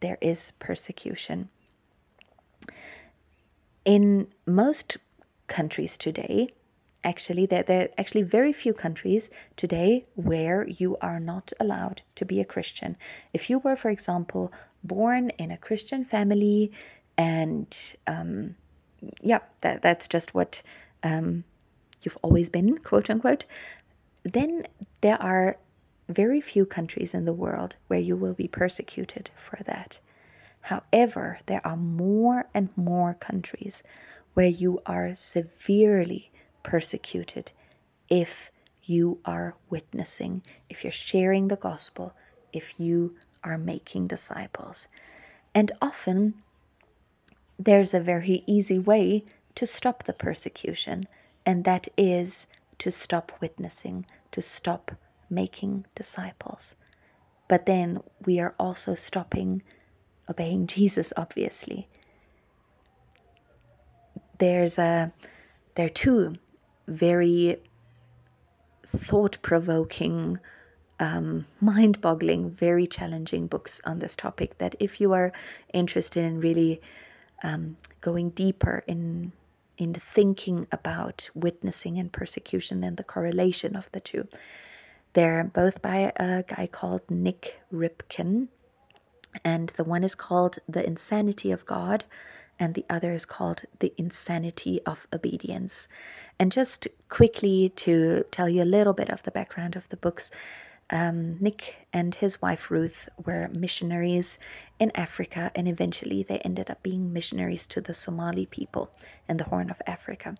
there 0.00 0.18
is 0.20 0.52
persecution. 0.58 1.48
In 3.84 4.28
most 4.46 4.96
countries 5.46 5.96
today, 5.96 6.48
actually 7.06 7.46
there, 7.46 7.62
there 7.62 7.82
are 7.82 7.88
actually 7.96 8.22
very 8.22 8.52
few 8.52 8.74
countries 8.74 9.30
today 9.56 10.04
where 10.16 10.66
you 10.68 10.96
are 11.00 11.20
not 11.20 11.52
allowed 11.60 12.02
to 12.16 12.24
be 12.24 12.40
a 12.40 12.44
christian. 12.44 12.96
If 13.32 13.48
you 13.48 13.60
were 13.60 13.76
for 13.76 13.90
example 13.90 14.52
born 14.84 15.30
in 15.38 15.50
a 15.50 15.56
christian 15.56 16.04
family 16.04 16.72
and 17.16 17.96
um, 18.06 18.56
yeah 19.22 19.38
that, 19.62 19.80
that's 19.82 20.06
just 20.08 20.34
what 20.34 20.62
um, 21.02 21.44
you've 22.02 22.18
always 22.22 22.50
been 22.50 22.78
quote 22.88 23.08
unquote 23.08 23.46
then 24.24 24.64
there 25.00 25.20
are 25.22 25.56
very 26.08 26.40
few 26.40 26.66
countries 26.66 27.14
in 27.14 27.24
the 27.24 27.32
world 27.32 27.76
where 27.86 28.00
you 28.00 28.16
will 28.16 28.34
be 28.34 28.48
persecuted 28.48 29.30
for 29.34 29.58
that. 29.64 30.00
However 30.62 31.38
there 31.46 31.64
are 31.64 31.76
more 31.76 32.48
and 32.52 32.76
more 32.76 33.14
countries 33.14 33.82
where 34.34 34.48
you 34.48 34.80
are 34.84 35.14
severely 35.14 36.30
persecuted 36.66 37.52
if 38.10 38.50
you 38.82 39.20
are 39.24 39.54
witnessing, 39.70 40.42
if 40.68 40.82
you're 40.82 40.90
sharing 40.90 41.46
the 41.46 41.56
gospel, 41.56 42.12
if 42.52 42.78
you 42.78 43.14
are 43.44 43.56
making 43.56 44.08
disciples. 44.08 44.88
And 45.54 45.70
often 45.80 46.34
there's 47.56 47.94
a 47.94 48.00
very 48.00 48.42
easy 48.46 48.78
way 48.80 49.24
to 49.54 49.64
stop 49.64 50.02
the 50.02 50.12
persecution, 50.12 51.06
and 51.46 51.64
that 51.64 51.86
is 51.96 52.48
to 52.78 52.90
stop 52.90 53.32
witnessing, 53.40 54.04
to 54.32 54.42
stop 54.42 54.90
making 55.30 55.86
disciples. 55.94 56.74
But 57.48 57.66
then 57.66 58.00
we 58.24 58.40
are 58.40 58.56
also 58.58 58.96
stopping 58.96 59.62
obeying 60.28 60.66
Jesus, 60.76 61.12
obviously. 61.16 61.88
There's 64.38 64.78
a 64.78 65.12
there 65.76 65.86
are 65.86 65.90
two 65.90 66.36
very 66.86 67.56
thought 68.86 69.38
provoking, 69.42 70.38
um, 71.00 71.46
mind 71.60 72.00
boggling, 72.00 72.50
very 72.50 72.86
challenging 72.86 73.46
books 73.46 73.80
on 73.84 73.98
this 73.98 74.16
topic. 74.16 74.58
That 74.58 74.74
if 74.80 75.00
you 75.00 75.12
are 75.12 75.32
interested 75.72 76.24
in 76.24 76.40
really 76.40 76.80
um, 77.42 77.76
going 78.00 78.30
deeper 78.30 78.84
in 78.86 79.32
in 79.76 79.92
thinking 79.92 80.66
about 80.72 81.28
witnessing 81.34 81.98
and 81.98 82.10
persecution 82.10 82.82
and 82.82 82.96
the 82.96 83.04
correlation 83.04 83.76
of 83.76 83.92
the 83.92 84.00
two, 84.00 84.26
they're 85.12 85.44
both 85.44 85.82
by 85.82 86.12
a 86.16 86.44
guy 86.44 86.66
called 86.66 87.02
Nik 87.10 87.60
Ripken, 87.72 88.48
and 89.44 89.68
the 89.70 89.84
one 89.84 90.04
is 90.04 90.14
called 90.14 90.58
The 90.68 90.86
Insanity 90.86 91.50
of 91.50 91.66
God, 91.66 92.04
and 92.58 92.74
the 92.74 92.84
other 92.88 93.12
is 93.12 93.24
called 93.24 93.62
The 93.78 93.92
Insanity 93.96 94.80
of 94.86 95.06
Obedience. 95.12 95.88
And 96.38 96.50
just 96.50 96.88
quickly 97.08 97.70
to 97.76 98.24
tell 98.30 98.48
you 98.48 98.62
a 98.62 98.64
little 98.64 98.92
bit 98.92 99.10
of 99.10 99.22
the 99.22 99.30
background 99.30 99.76
of 99.76 99.88
the 99.88 99.96
books, 99.96 100.30
um, 100.90 101.38
Nik 101.40 101.88
and 101.92 102.14
his 102.14 102.40
wife 102.40 102.70
Ruth 102.70 103.08
were 103.24 103.48
missionaries 103.48 104.38
in 104.78 104.92
Africa, 104.94 105.50
and 105.54 105.66
eventually 105.66 106.22
they 106.22 106.38
ended 106.38 106.70
up 106.70 106.82
being 106.82 107.12
missionaries 107.12 107.66
to 107.68 107.80
the 107.80 107.94
Somali 107.94 108.46
people 108.46 108.90
in 109.28 109.36
the 109.36 109.44
Horn 109.44 109.68
of 109.68 109.82
Africa. 109.86 110.36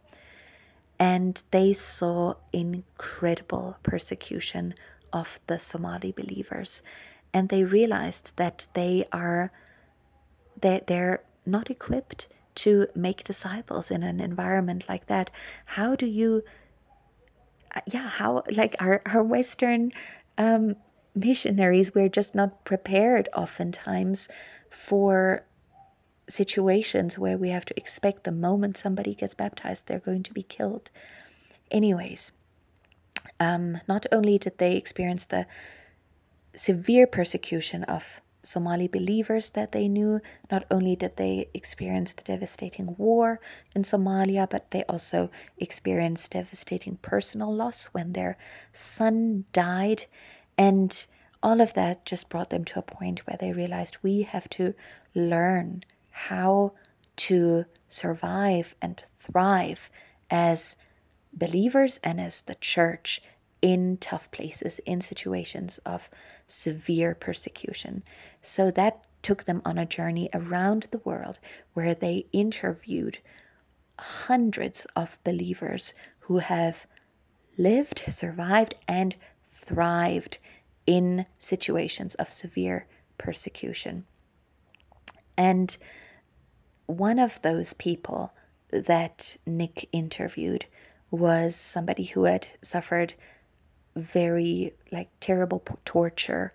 And 0.98 1.42
they 1.50 1.72
saw 1.72 2.34
incredible 2.52 3.76
persecution 3.82 4.74
of 5.12 5.40
the 5.46 5.58
Somali 5.58 6.12
believers, 6.12 6.82
and 7.34 7.48
they 7.48 7.64
realized 7.64 8.36
that 8.36 8.68
they 8.74 9.04
are 9.12 9.50
they, 10.58 10.82
they're 10.86 11.22
not 11.46 11.70
equipped 11.70 12.28
to 12.54 12.86
make 12.94 13.24
disciples 13.24 13.90
in 13.90 14.02
an 14.02 14.20
environment 14.20 14.88
like 14.88 15.06
that 15.06 15.30
how 15.66 15.94
do 15.94 16.06
you 16.06 16.42
uh, 17.74 17.80
yeah 17.86 18.08
how 18.08 18.42
like 18.50 18.74
our, 18.80 19.02
our 19.06 19.22
western 19.22 19.92
um, 20.38 20.76
missionaries, 21.16 21.94
we're 21.94 22.08
just 22.08 22.34
not 22.34 22.64
prepared 22.64 23.28
oftentimes 23.34 24.28
for 24.70 25.44
situations 26.28 27.18
where 27.18 27.38
we 27.38 27.48
have 27.48 27.64
to 27.64 27.76
expect 27.76 28.24
the 28.24 28.32
moment 28.32 28.76
somebody 28.76 29.14
gets 29.14 29.34
baptized, 29.34 29.86
they're 29.86 29.98
going 29.98 30.22
to 30.24 30.34
be 30.34 30.42
killed. 30.42 30.90
Anyways, 31.70 32.32
um, 33.40 33.80
not 33.88 34.06
only 34.12 34.38
did 34.38 34.58
they 34.58 34.76
experience 34.76 35.24
the 35.26 35.46
severe 36.54 37.06
persecution 37.06 37.84
of 37.84 38.20
Somali 38.46 38.86
believers 38.86 39.50
that 39.50 39.72
they 39.72 39.88
knew, 39.88 40.20
not 40.50 40.64
only 40.70 40.94
did 40.94 41.16
they 41.16 41.48
experience 41.52 42.14
the 42.14 42.22
devastating 42.22 42.94
war 42.96 43.40
in 43.74 43.82
Somalia, 43.82 44.48
but 44.48 44.70
they 44.70 44.84
also 44.84 45.30
experienced 45.58 46.32
devastating 46.32 46.96
personal 46.98 47.52
loss 47.52 47.86
when 47.86 48.12
their 48.12 48.38
son 48.72 49.44
died. 49.52 50.06
And 50.56 51.06
all 51.42 51.60
of 51.60 51.74
that 51.74 52.04
just 52.04 52.30
brought 52.30 52.50
them 52.50 52.64
to 52.66 52.78
a 52.78 52.82
point 52.82 53.26
where 53.26 53.36
they 53.38 53.52
realized 53.52 53.98
we 54.02 54.22
have 54.22 54.48
to 54.50 54.74
learn 55.14 55.82
how 56.10 56.72
to 57.16 57.64
survive 57.88 58.74
and 58.80 59.04
thrive 59.18 59.90
as 60.30 60.76
believers 61.32 61.98
and 62.02 62.20
as 62.20 62.42
the 62.42 62.54
church 62.54 63.20
in 63.66 63.96
tough 63.96 64.30
places, 64.30 64.78
in 64.86 65.00
situations 65.00 65.78
of 65.78 66.08
severe 66.46 67.16
persecution. 67.16 68.04
So 68.40 68.70
that 68.70 69.04
took 69.22 69.42
them 69.42 69.60
on 69.64 69.76
a 69.76 69.84
journey 69.84 70.30
around 70.32 70.84
the 70.92 71.00
world 71.00 71.40
where 71.74 71.92
they 71.92 72.26
interviewed 72.32 73.18
hundreds 73.98 74.86
of 74.94 75.18
believers 75.24 75.94
who 76.20 76.38
have 76.38 76.86
lived, 77.58 78.04
survived, 78.06 78.76
and 78.86 79.16
thrived 79.50 80.38
in 80.86 81.26
situations 81.36 82.14
of 82.14 82.30
severe 82.30 82.86
persecution. 83.18 84.04
And 85.36 85.76
one 86.86 87.18
of 87.18 87.42
those 87.42 87.72
people 87.72 88.32
that 88.70 89.36
Nik 89.44 89.88
interviewed 89.90 90.66
was 91.10 91.56
somebody 91.56 92.04
who 92.04 92.26
had 92.26 92.46
suffered 92.62 93.14
very 93.96 94.74
like 94.92 95.08
terrible 95.20 95.62
torture 95.84 96.52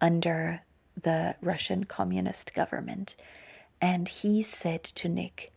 under 0.00 0.62
the 1.00 1.34
Russian 1.42 1.84
communist 1.84 2.54
government. 2.54 3.16
And 3.80 4.08
he 4.08 4.42
said 4.42 4.84
to 4.84 5.08
Nik, 5.08 5.52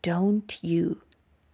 Don't 0.00 0.58
you 0.62 1.02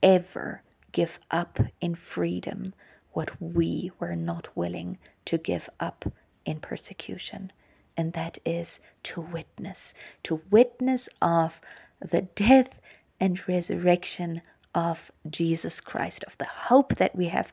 ever 0.02 0.62
give 0.92 1.18
up 1.30 1.58
in 1.80 1.94
freedom 1.94 2.74
what 3.12 3.30
we 3.40 3.90
were 3.98 4.16
not 4.16 4.54
willing 4.56 4.98
to 5.24 5.38
give 5.38 5.68
up 5.80 6.04
in 6.44 6.60
persecution. 6.60 7.52
And 7.96 8.12
that 8.14 8.38
is 8.44 8.80
to 9.04 9.20
witness, 9.20 9.94
to 10.24 10.40
witness 10.50 11.08
of 11.20 11.60
the 12.00 12.22
death 12.22 12.80
and 13.20 13.46
resurrection 13.46 14.42
of 14.74 15.10
Jesus 15.28 15.80
Christ, 15.80 16.24
of 16.24 16.38
the 16.38 16.46
hope 16.46 16.96
that 16.96 17.14
we 17.14 17.26
have 17.26 17.52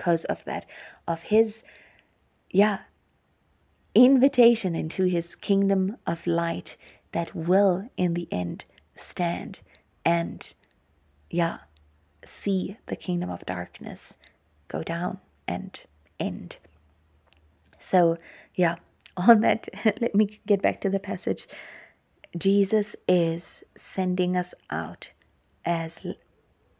because 0.00 0.24
of 0.24 0.42
that, 0.46 0.64
of 1.06 1.20
his, 1.24 1.62
yeah, 2.50 2.78
invitation 3.94 4.74
into 4.74 5.04
his 5.04 5.36
kingdom 5.36 5.94
of 6.06 6.26
light 6.26 6.78
that 7.12 7.34
will 7.34 7.90
in 7.98 8.14
the 8.14 8.26
end 8.32 8.64
stand 8.94 9.60
and, 10.02 10.54
yeah, 11.28 11.58
see 12.24 12.78
the 12.86 12.96
kingdom 12.96 13.28
of 13.28 13.44
darkness 13.44 14.16
go 14.68 14.82
down 14.82 15.18
and 15.46 15.84
end. 16.18 16.56
So, 17.78 18.16
yeah, 18.54 18.76
on 19.18 19.40
that, 19.40 19.68
let 20.00 20.14
me 20.14 20.40
get 20.46 20.62
back 20.62 20.80
to 20.80 20.88
the 20.88 21.00
passage. 21.00 21.46
Jesus 22.38 22.96
is 23.06 23.64
sending 23.76 24.34
us 24.34 24.54
out 24.70 25.12
as 25.62 26.06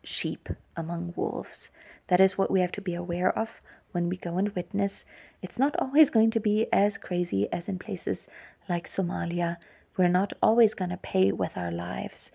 sheep 0.05 0.49
among 0.75 1.13
wolves. 1.17 1.71
That 2.11 2.21
is 2.21 2.37
what 2.37 2.51
we 2.51 2.61
have 2.61 2.73
to 2.73 2.81
be 2.81 2.95
aware 2.97 3.31
of 3.39 3.61
when 3.93 4.09
we 4.09 4.17
go 4.17 4.37
and 4.37 4.49
witness. 4.49 5.05
It's 5.43 5.61
not 5.61 5.77
always 5.79 6.11
going 6.11 6.33
to 6.33 6.41
be 6.41 6.67
as 6.73 6.99
crazy 6.99 7.51
as 7.53 7.69
in 7.69 7.79
places 7.79 8.29
like 8.69 8.87
Somalia. 8.87 9.59
We're 9.97 10.09
not 10.09 10.33
always 10.43 10.75
going 10.75 10.91
to 10.91 10.97
pay 10.97 11.31
with 11.31 11.57
our 11.57 11.71
lives, 11.71 12.33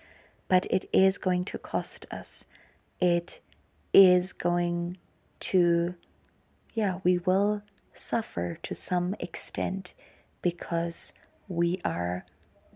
but 0.48 0.66
it 0.70 0.90
is 0.94 1.18
going 1.18 1.44
to 1.46 1.58
cost 1.58 2.06
us. 2.10 2.46
It 3.02 3.42
is 3.94 4.32
going 4.32 4.98
to, 5.42 5.96
yeah, 6.74 7.00
we 7.04 7.18
will 7.18 7.62
suffer 7.94 8.58
to 8.64 8.74
some 8.74 9.14
extent 9.20 9.94
because 10.42 11.12
we 11.50 11.82
are 11.84 12.26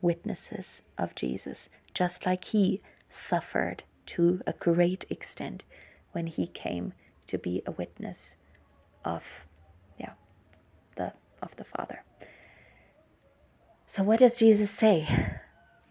witnesses 0.02 0.82
of 0.98 1.16
Jesus, 1.16 1.70
just 1.94 2.26
like 2.26 2.44
he 2.44 2.82
suffered 3.08 3.86
to 4.08 4.42
a 4.46 4.52
great 4.52 5.06
extent 5.10 5.64
when 6.12 6.28
he 6.28 6.48
came 6.48 6.94
to 7.28 7.38
be 7.38 7.62
a 7.66 7.72
witness 7.72 8.38
of 9.06 9.46
yeah 9.98 10.14
the 10.96 11.14
of 11.42 11.56
the 11.56 11.64
father. 11.64 12.04
So 13.86 14.04
what 14.04 14.20
does 14.20 14.36
jesus 14.36 14.72
say? 14.72 15.08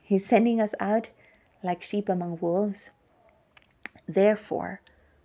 He's 0.03 0.27
sending 0.27 0.61
us 0.61 0.75
out 0.81 1.11
like 1.63 1.83
sheep 1.83 2.09
among 2.09 2.39
wolves. 2.41 2.91
Therefore 4.07 4.81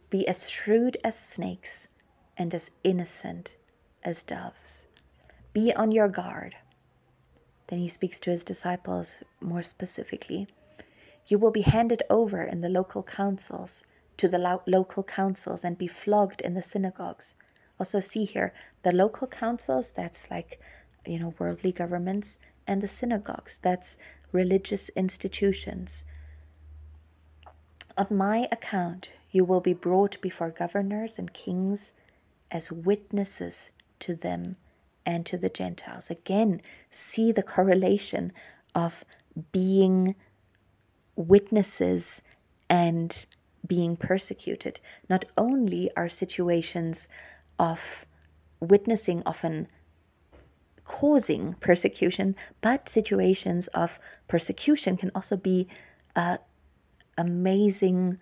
be 0.09 0.27
as 0.27 0.49
shrewd 0.49 0.97
as 1.03 1.17
snakes 1.17 1.87
and 2.37 2.53
as 2.53 2.69
innocent 2.83 3.57
as 4.03 4.23
doves. 4.23 4.85
Be 5.53 5.73
on 5.73 5.91
your 5.91 6.07
guard. 6.07 6.55
Then 7.67 7.79
he 7.79 7.87
speaks 7.87 8.19
to 8.19 8.29
his 8.29 8.43
disciples 8.43 9.23
more 9.41 9.61
specifically. 9.61 10.47
You 11.25 11.37
will 11.39 11.51
be 11.51 11.61
handed 11.61 12.03
over 12.09 12.43
in 12.43 12.61
the 12.61 12.69
local 12.69 13.01
councils 13.01 13.85
to 14.17 14.27
the 14.27 14.37
lo- 14.37 14.61
local 14.67 15.03
councils 15.03 15.63
and 15.63 15.77
be 15.77 15.87
flogged 15.87 16.41
in 16.41 16.53
the 16.53 16.61
synagogues. 16.61 17.35
Also, 17.79 17.99
see 17.99 18.25
here 18.25 18.53
the 18.83 18.91
local 18.91 19.27
councils, 19.27 19.91
that's 19.91 20.29
like, 20.29 20.59
you 21.05 21.19
know, 21.19 21.33
worldly 21.39 21.71
governments, 21.71 22.37
and 22.67 22.81
the 22.81 22.87
synagogues, 22.87 23.57
that's 23.57 23.97
religious 24.31 24.89
institutions. 24.89 26.05
On 27.97 28.07
my 28.09 28.47
account, 28.51 29.11
you 29.31 29.43
will 29.43 29.61
be 29.61 29.73
brought 29.73 30.21
before 30.21 30.49
governors 30.49 31.19
and 31.19 31.33
kings 31.33 31.93
as 32.51 32.71
witnesses 32.71 33.71
to 33.99 34.15
them 34.15 34.55
and 35.05 35.25
to 35.25 35.37
the 35.37 35.49
Gentiles. 35.49 36.09
Again, 36.09 36.61
see 36.89 37.31
the 37.31 37.43
correlation 37.43 38.31
of 38.73 39.03
being 39.51 40.15
witnesses 41.15 42.21
and 42.69 43.25
being 43.65 43.95
persecuted. 43.95 44.79
Not 45.09 45.25
only 45.37 45.89
are 45.95 46.09
situations 46.09 47.07
of 47.57 48.05
witnessing 48.59 49.23
often 49.25 49.67
causing 50.85 51.53
persecution, 51.55 52.35
but 52.61 52.89
situations 52.89 53.67
of 53.69 53.99
persecution 54.27 54.97
can 54.97 55.11
also 55.15 55.37
be 55.37 55.67
an 56.15 56.39
amazing 57.17 58.19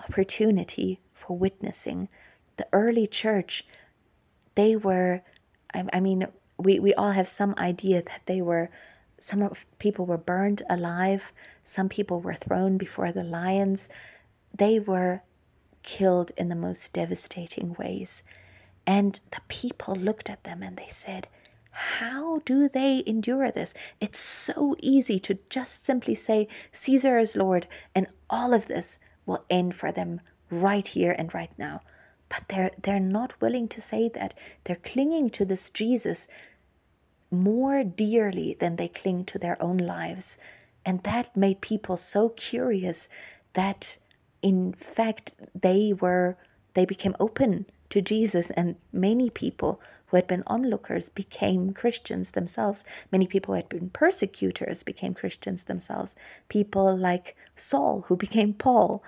opportunity 0.00 1.00
for 1.12 1.36
witnessing. 1.36 2.08
The 2.56 2.66
early 2.72 3.06
church, 3.06 3.66
they 4.54 4.74
were, 4.74 5.22
I, 5.74 5.84
I 5.92 6.00
mean, 6.00 6.26
we, 6.56 6.80
we 6.80 6.94
all 6.94 7.12
have 7.12 7.28
some 7.28 7.54
idea 7.58 8.02
that 8.02 8.22
they 8.26 8.40
were 8.40 8.70
some 9.20 9.50
people 9.80 10.06
were 10.06 10.18
burned 10.18 10.62
alive, 10.70 11.32
some 11.60 11.88
people 11.88 12.20
were 12.20 12.34
thrown 12.34 12.78
before 12.78 13.10
the 13.10 13.24
lions. 13.24 13.88
They 14.54 14.78
were 14.78 15.22
killed 15.82 16.32
in 16.36 16.48
the 16.48 16.54
most 16.54 16.92
devastating 16.92 17.74
ways. 17.78 18.22
And 18.86 19.20
the 19.30 19.40
people 19.48 19.94
looked 19.94 20.30
at 20.30 20.44
them 20.44 20.62
and 20.62 20.76
they 20.76 20.88
said, 20.88 21.28
How 21.70 22.40
do 22.44 22.68
they 22.68 23.02
endure 23.06 23.50
this? 23.50 23.74
It's 24.00 24.18
so 24.18 24.76
easy 24.80 25.18
to 25.20 25.38
just 25.50 25.84
simply 25.84 26.14
say, 26.14 26.48
Caesar 26.72 27.18
is 27.18 27.36
Lord, 27.36 27.66
and 27.94 28.06
all 28.30 28.54
of 28.54 28.66
this 28.66 28.98
will 29.26 29.44
end 29.50 29.74
for 29.74 29.92
them 29.92 30.20
right 30.50 30.86
here 30.86 31.14
and 31.18 31.32
right 31.34 31.52
now. 31.58 31.82
But 32.28 32.44
they're, 32.48 32.70
they're 32.80 33.00
not 33.00 33.40
willing 33.40 33.68
to 33.68 33.80
say 33.80 34.08
that. 34.10 34.34
They're 34.64 34.76
clinging 34.76 35.30
to 35.30 35.44
this 35.44 35.70
Jesus 35.70 36.28
more 37.30 37.84
dearly 37.84 38.56
than 38.58 38.76
they 38.76 38.88
cling 38.88 39.24
to 39.26 39.38
their 39.38 39.60
own 39.62 39.78
lives. 39.78 40.38
And 40.84 41.02
that 41.02 41.36
made 41.36 41.60
people 41.60 41.96
so 41.96 42.30
curious 42.30 43.08
that 43.52 43.98
in 44.42 44.72
fact 44.72 45.34
they 45.54 45.92
were 45.92 46.36
they 46.74 46.84
became 46.84 47.16
open 47.18 47.66
to 47.90 48.00
Jesus 48.00 48.50
and 48.50 48.76
many 48.92 49.30
people 49.30 49.80
who 50.06 50.16
had 50.16 50.26
been 50.26 50.42
onlookers 50.46 51.08
became 51.08 51.72
Christians 51.72 52.32
themselves. 52.32 52.84
Many 53.10 53.26
people 53.26 53.52
who 53.52 53.56
had 53.56 53.68
been 53.68 53.90
persecutors 53.90 54.82
became 54.82 55.14
Christians 55.14 55.64
themselves. 55.64 56.14
People 56.48 56.96
like 56.96 57.36
Saul 57.56 58.04
who 58.08 58.16
became 58.16 58.52
Paul 58.54 59.02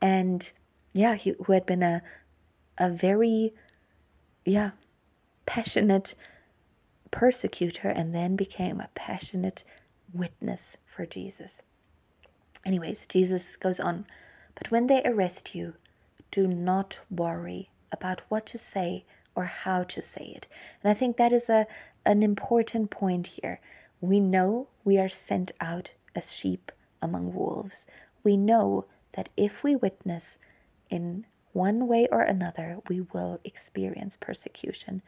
and 0.00 0.50
yeah, 0.94 1.14
he, 1.14 1.34
who 1.44 1.52
had 1.52 1.64
been 1.66 1.82
a 1.82 2.02
a 2.78 2.90
very 2.90 3.54
yeah, 4.44 4.70
passionate 5.46 6.14
persecutor 7.10 7.88
and 7.88 8.14
then 8.14 8.36
became 8.36 8.80
a 8.80 8.88
passionate 8.94 9.62
witness 10.12 10.78
for 10.86 11.06
Jesus. 11.06 11.62
Anyways, 12.64 13.06
Jesus 13.06 13.56
goes 13.56 13.80
on, 13.80 14.06
but 14.54 14.70
when 14.70 14.86
they 14.86 15.02
arrest 15.04 15.54
you, 15.54 15.74
do 16.30 16.46
not 16.46 17.00
worry 17.10 17.70
about 17.90 18.22
what 18.28 18.46
to 18.46 18.58
say 18.58 19.04
or 19.34 19.44
how 19.44 19.82
to 19.84 20.02
say 20.02 20.32
it. 20.36 20.48
And 20.82 20.90
I 20.90 20.94
think 20.94 21.16
that 21.16 21.32
is 21.32 21.48
a 21.48 21.66
an 22.04 22.22
important 22.22 22.90
point 22.90 23.26
here. 23.28 23.60
We 24.00 24.18
know 24.18 24.68
we 24.84 24.98
are 24.98 25.08
sent 25.08 25.52
out 25.60 25.92
as 26.14 26.32
sheep 26.32 26.72
among 27.00 27.32
wolves. 27.32 27.86
We 28.24 28.36
know 28.36 28.86
that 29.12 29.28
if 29.36 29.62
we 29.62 29.76
witness 29.76 30.38
in 30.90 31.26
one 31.52 31.86
way 31.86 32.08
or 32.10 32.22
another, 32.22 32.78
we 32.88 33.00
will 33.00 33.38
experience 33.44 34.16
persecution. 34.16 35.02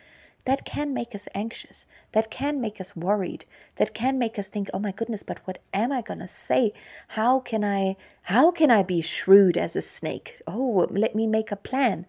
That 0.44 0.66
can 0.66 0.92
make 0.92 1.14
us 1.14 1.26
anxious. 1.34 1.86
That 2.12 2.30
can 2.30 2.60
make 2.60 2.80
us 2.80 2.94
worried. 2.94 3.46
That 3.76 3.94
can 3.94 4.18
make 4.18 4.38
us 4.38 4.50
think, 4.50 4.68
"Oh 4.74 4.78
my 4.78 4.92
goodness, 4.92 5.22
but 5.22 5.38
what 5.46 5.58
am 5.72 5.90
I 5.90 6.02
to 6.02 6.28
say? 6.28 6.72
How 7.08 7.40
can 7.40 7.64
I 7.64 7.96
how 8.22 8.50
can 8.50 8.70
I 8.70 8.82
be 8.82 9.00
shrewd 9.00 9.56
as 9.56 9.74
a 9.74 9.82
snake? 9.82 10.42
Oh, 10.46 10.86
let 10.90 11.14
me 11.14 11.26
make 11.26 11.50
a 11.50 11.56
plan." 11.56 12.06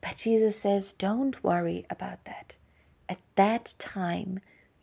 But 0.00 0.18
Jesus 0.18 0.60
says, 0.60 0.92
"Don't 0.92 1.42
worry 1.42 1.84
about 1.90 2.24
that. 2.24 2.54
At 3.08 3.18
that 3.34 3.74
time, 3.78 4.38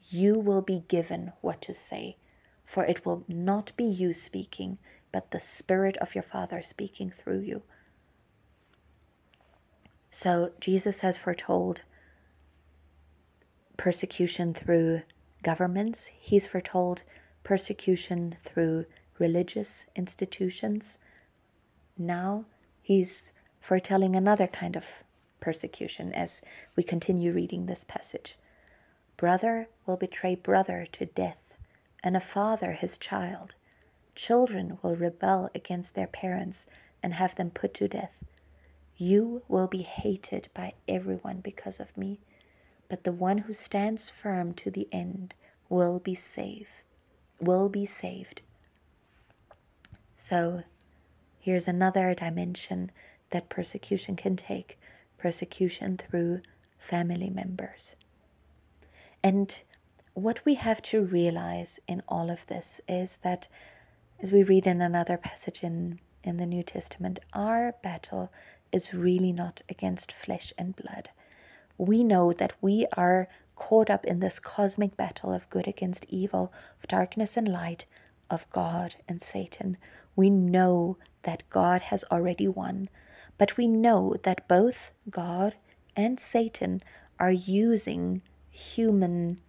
you 0.10 0.38
will 0.38 0.62
be 0.62 0.84
given 0.90 1.32
what 1.40 1.62
to 1.62 1.74
say, 1.74 2.18
for 2.66 2.84
it 2.84 3.06
will 3.06 3.24
not 3.30 3.72
be 3.78 3.86
you 3.86 4.12
speaking, 4.12 4.80
but 5.14 5.32
the 5.32 5.40
Spirit 5.40 5.96
of 5.98 6.14
your 6.14 6.24
Father 6.24 6.62
speaking 6.62 7.10
through 7.10 7.40
you." 7.40 7.64
So 10.12 10.52
Jesus 10.60 11.00
has 11.00 11.18
foretold 11.18 11.84
persecution 13.78 14.54
through 14.54 15.02
governments, 15.44 16.12
he's 16.18 16.48
foretold 16.48 17.04
persecution 17.44 18.36
through 18.44 18.86
religious 19.20 19.86
institutions. 19.96 20.98
Now 21.98 22.46
he's 22.82 23.34
foretelling 23.60 24.16
another 24.16 24.48
kind 24.48 24.76
of 24.76 25.04
persecution 25.40 26.12
as 26.14 26.42
we 26.76 26.84
continue 26.84 27.32
reading 27.32 27.66
this 27.66 27.84
passage. 27.84 28.38
Brother 29.18 29.70
will 29.86 29.98
betray 29.98 30.36
brother 30.36 30.86
to 30.92 31.06
death, 31.06 31.56
and 32.04 32.18
a 32.18 32.20
father 32.20 32.74
his 32.74 32.98
child. 32.98 33.56
Children 34.14 34.78
will 34.82 34.96
rebel 34.96 35.50
against 35.56 35.96
their 35.96 36.08
parents 36.08 36.68
and 37.02 37.14
have 37.14 37.36
them 37.36 37.52
put 37.52 37.74
to 37.76 37.88
death. 37.88 38.18
You 38.98 39.44
will 39.48 39.68
be 39.68 39.84
hated 39.84 40.50
by 40.54 40.74
everyone 40.88 41.42
because 41.42 41.80
of 41.80 41.98
me, 41.98 42.20
but 42.88 43.04
the 43.04 43.12
one 43.12 43.39
who 43.39 43.54
stands 43.54 44.10
firm 44.10 44.54
to 44.54 44.71
the 44.71 44.88
end 44.91 45.34
will 45.69 46.00
be 46.00 46.15
saved. 46.15 46.69
Will 47.39 47.69
be 47.69 47.86
saved. 47.86 48.41
So, 50.15 50.63
here's 51.39 51.67
another 51.67 52.13
dimension 52.13 52.91
that 53.32 53.50
persecution 53.50 54.15
can 54.15 54.36
take 54.36 54.80
persecution 55.17 55.98
through 55.98 56.41
family 56.78 57.30
members. 57.30 57.95
And 59.24 59.62
what 60.13 60.45
we 60.45 60.54
have 60.54 60.82
to 60.84 61.04
realize 61.04 61.80
in 61.88 62.02
all 62.08 62.30
of 62.30 62.48
this 62.48 62.80
is 62.88 63.17
that, 63.17 63.48
as 64.21 64.32
we 64.32 64.43
read 64.43 64.65
in 64.65 64.82
another 64.82 65.17
passage 65.17 65.63
in, 65.63 66.00
in 66.24 66.38
the 66.38 66.45
New 66.45 66.63
Testament, 66.63 67.19
our 67.34 67.74
battle 67.84 68.32
is 68.71 68.93
really 68.93 69.34
not 69.34 69.62
against 69.67 70.12
flesh 70.12 70.54
and 70.58 70.76
blood. 70.76 71.10
We 71.78 72.04
know 72.04 72.32
that 72.34 72.54
we 72.62 72.86
are 72.94 73.28
caught 73.56 73.90
up 73.90 74.06
in 74.06 74.20
this 74.20 74.40
cosmic 74.40 74.98
battle 74.98 75.32
of 75.32 75.50
good 75.50 75.68
against 75.68 76.06
evil, 76.10 76.54
of 76.80 76.88
darkness 76.88 77.38
and 77.38 77.48
light, 77.48 77.86
of 78.30 78.50
God 78.50 78.96
and 79.08 79.22
Satan. 79.22 79.78
We 80.16 80.30
know 80.30 80.98
that 81.24 81.44
God 81.50 81.84
has 81.84 82.04
already 82.12 82.48
won, 82.48 82.90
but 83.38 83.58
we 83.58 83.68
know 83.68 84.16
that 84.24 84.48
both 84.48 84.92
God 85.10 85.56
and 85.96 86.20
Satan 86.20 86.84
are 87.20 87.32
using 87.32 88.22
human 88.50 89.40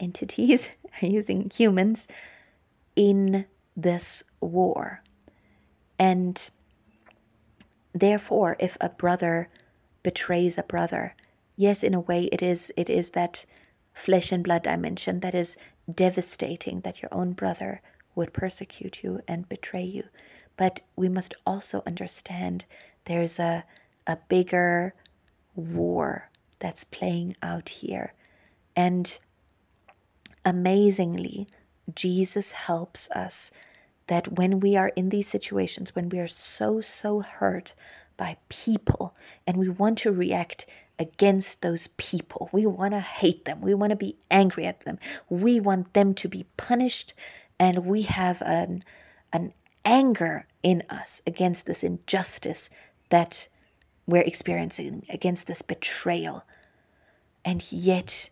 entities, 0.00 0.70
are 1.02 1.06
using 1.06 1.50
humans 1.50 2.06
in 2.96 3.46
this 3.76 4.22
war. 4.40 5.02
And 5.98 6.50
Therefore, 7.94 8.56
if 8.58 8.76
a 8.80 8.88
brother 8.88 9.48
betrays 10.04 10.56
a 10.56 10.62
brother, 10.62 11.16
yes, 11.56 11.82
in 11.82 11.94
a 11.94 12.00
way 12.00 12.24
it 12.30 12.40
is 12.40 12.72
it 12.76 12.88
is 12.88 13.10
that 13.10 13.44
flesh 13.92 14.30
and 14.30 14.44
blood 14.44 14.62
dimension 14.62 15.18
that 15.20 15.34
is 15.34 15.56
devastating 15.92 16.80
that 16.82 17.02
your 17.02 17.12
own 17.12 17.32
brother 17.32 17.82
would 18.14 18.32
persecute 18.32 19.02
you 19.02 19.20
and 19.26 19.48
betray 19.48 19.82
you. 19.82 20.04
But 20.56 20.82
we 20.94 21.08
must 21.08 21.34
also 21.44 21.82
understand 21.84 22.66
there's 23.06 23.40
a 23.40 23.64
a 24.06 24.18
bigger 24.28 24.94
war 25.56 26.30
that's 26.58 26.84
playing 26.84 27.36
out 27.42 27.68
here. 27.68 28.12
And 28.76 29.18
amazingly, 30.44 31.48
Jesus 31.94 32.52
helps 32.52 33.10
us 33.10 33.50
that 34.06 34.38
when 34.38 34.60
we 34.60 34.76
are 34.76 34.92
in 34.96 35.08
these 35.08 35.28
situations, 35.28 35.94
when 35.94 36.08
we 36.08 36.18
are 36.18 36.26
so, 36.26 36.80
so 36.80 37.20
hurt 37.20 37.74
by 38.16 38.36
people. 38.48 39.14
And 39.46 39.56
we 39.56 39.68
want 39.68 39.98
to 39.98 40.12
react 40.12 40.66
against 40.98 41.62
those 41.62 41.88
people, 41.88 42.48
we 42.52 42.66
want 42.66 42.92
to 42.92 43.00
hate 43.00 43.44
them, 43.46 43.60
we 43.60 43.74
want 43.74 43.90
to 43.90 43.96
be 43.96 44.16
angry 44.30 44.64
at 44.64 44.82
them, 44.82 44.98
we 45.28 45.58
want 45.58 45.92
them 45.92 46.14
to 46.14 46.28
be 46.28 46.46
punished, 46.56 47.14
and 47.58 47.84
we 47.84 48.02
have 48.02 48.40
an, 48.42 48.84
an 49.32 49.52
anger 49.84 50.46
in 50.62 50.82
us 50.88 51.20
against 51.26 51.66
this 51.66 51.82
injustice 51.82 52.70
that 53.08 53.48
we're 54.06 54.22
experiencing, 54.22 55.04
against 55.08 55.46
this 55.46 55.62
betrayal. 55.62 56.44
And 57.44 57.72
yet, 57.72 58.30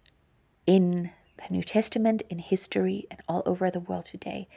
in 0.67 1.11
the 1.37 1.53
New 1.53 1.63
Testament, 1.63 2.23
in 2.31 2.39
history, 2.39 3.07
and 3.11 3.21
all 3.29 3.43
over 3.45 3.71
the 3.71 3.81
world 3.81 4.05
today, 4.05 4.49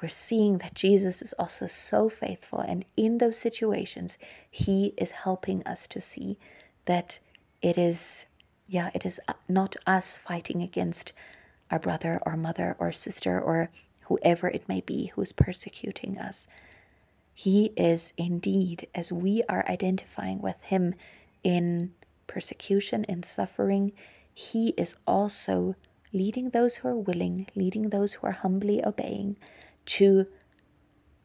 we're 0.00 0.08
seeing 0.08 0.58
that 0.58 0.74
Jesus 0.74 1.22
is 1.22 1.32
also 1.34 1.66
so 1.66 2.08
faithful. 2.08 2.60
And 2.60 2.84
in 2.96 3.18
those 3.18 3.38
situations, 3.38 4.18
he 4.50 4.92
is 4.96 5.10
helping 5.12 5.62
us 5.66 5.86
to 5.88 6.00
see 6.00 6.38
that 6.84 7.18
it 7.62 7.78
is, 7.78 8.26
yeah, 8.68 8.90
it 8.94 9.06
is 9.06 9.20
uh, 9.26 9.32
not 9.48 9.76
us 9.86 10.18
fighting 10.18 10.62
against 10.62 11.12
our 11.70 11.78
brother 11.78 12.20
or 12.26 12.36
mother 12.36 12.76
or 12.78 12.92
sister 12.92 13.40
or 13.40 13.70
whoever 14.02 14.48
it 14.48 14.68
may 14.68 14.80
be 14.80 15.06
who's 15.14 15.32
persecuting 15.32 16.18
us. 16.18 16.46
He 17.32 17.72
is 17.76 18.12
indeed, 18.16 18.88
as 18.94 19.12
we 19.12 19.42
are 19.48 19.64
identifying 19.68 20.40
with 20.40 20.62
him 20.62 20.94
in 21.42 21.92
persecution, 22.26 23.04
in 23.04 23.22
suffering, 23.22 23.92
he 24.32 24.74
is 24.76 24.96
also 25.06 25.74
leading 26.12 26.50
those 26.50 26.76
who 26.76 26.88
are 26.88 26.96
willing, 26.96 27.46
leading 27.54 27.90
those 27.90 28.14
who 28.14 28.26
are 28.26 28.32
humbly 28.32 28.84
obeying 28.84 29.36
to 29.86 30.26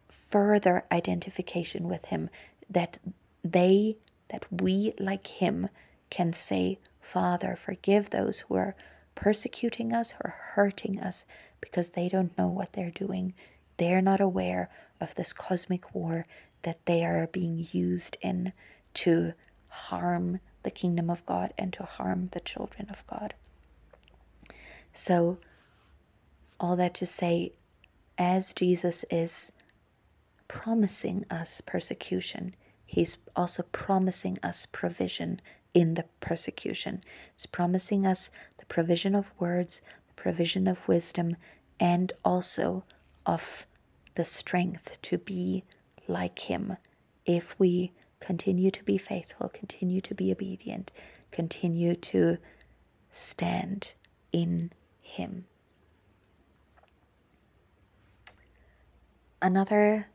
further 0.10 0.86
identification 0.91 1.88
with 1.88 2.06
him 2.06 2.30
that 2.69 2.97
they 3.43 3.97
that 4.30 4.45
we 4.50 4.93
like 4.97 5.28
him 5.28 5.67
can 6.10 6.32
say 6.32 6.80
father 7.02 7.56
forgive 7.56 8.10
those 8.10 8.41
who 8.41 8.56
are 8.56 8.76
persecuting 9.15 9.93
us 9.93 10.13
or 10.24 10.36
hurting 10.54 11.00
us 11.00 11.26
because 11.60 11.89
they 11.89 12.08
don't 12.08 12.38
know 12.38 12.47
what 12.47 12.74
they're 12.74 12.91
doing 12.91 13.34
they're 13.78 14.02
not 14.02 14.21
aware 14.21 14.69
of 15.00 15.15
this 15.15 15.34
cosmic 15.34 15.93
war 15.93 16.26
that 16.62 16.86
they 16.86 17.04
are 17.04 17.28
being 17.28 17.67
used 17.71 18.17
in 18.21 18.54
to 18.93 19.34
harm 19.67 20.39
the 20.63 20.71
kingdom 20.71 21.10
of 21.10 21.26
God 21.26 21.54
and 21.58 21.74
to 21.74 21.84
harm 21.84 22.30
the 22.32 22.39
children 22.39 22.88
of 22.89 23.06
God. 23.08 23.34
So, 24.93 25.38
all 26.60 26.76
that 26.76 26.93
to 26.95 27.06
say, 27.06 27.54
as 28.21 28.53
Jesus 28.53 29.03
is 29.10 29.51
promising 30.47 31.25
us 31.31 31.60
persecution, 31.60 32.53
he's 32.86 33.17
also 33.36 33.63
promising 33.71 34.38
us 34.43 34.67
provision 34.67 35.41
in 35.73 35.95
the 35.95 36.05
persecution. 36.19 37.03
He's 37.36 37.47
promising 37.47 38.05
us 38.05 38.29
the 38.57 38.67
provision 38.67 39.15
of 39.15 39.31
words, 39.39 39.81
the 40.07 40.13
provision 40.13 40.67
of 40.67 40.88
wisdom, 40.88 41.36
and 41.79 42.13
also 42.23 42.84
of 43.25 43.65
the 44.13 44.25
strength 44.25 45.01
to 45.01 45.17
be 45.17 45.63
like 46.07 46.38
him 46.38 46.77
if 47.25 47.60
we 47.60 47.91
continue 48.19 48.69
to 48.69 48.84
be 48.84 48.99
faithful, 48.99 49.49
continue 49.49 49.99
to 50.01 50.13
be 50.13 50.31
obedient, 50.31 50.91
continue 51.31 51.95
to 51.95 52.38
stand 53.10 53.93
in 54.31 54.71
him. 55.01 55.45
Another 59.41 60.08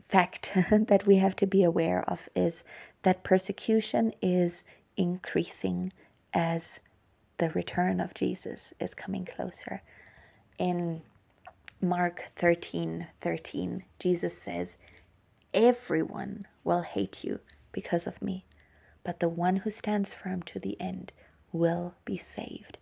fact 0.00 0.52
that 0.70 1.06
we 1.06 1.16
have 1.16 1.36
to 1.36 1.46
be 1.46 1.62
aware 1.62 2.04
of 2.08 2.28
is 2.34 2.64
that 3.02 3.24
persecution 3.24 4.12
is 4.22 4.64
increasing 4.96 5.92
as 6.32 6.80
the 7.38 7.50
return 7.50 8.00
of 8.00 8.14
Jesus 8.14 8.72
is 8.80 8.94
coming 8.94 9.24
closer. 9.24 9.82
In 10.58 11.02
Mark 11.80 12.30
13 12.36 13.08
13, 13.20 13.84
Jesus 13.98 14.36
says, 14.36 14.76
Everyone 15.52 16.46
will 16.64 16.82
hate 16.82 17.24
you 17.24 17.40
because 17.72 18.06
of 18.06 18.22
me, 18.22 18.44
but 19.04 19.20
the 19.20 19.28
one 19.28 19.56
who 19.56 19.70
stands 19.70 20.12
firm 20.14 20.42
to 20.42 20.58
the 20.58 20.80
end 20.80 21.12
will 21.52 21.94
be 22.04 22.16
saved. 22.16 22.78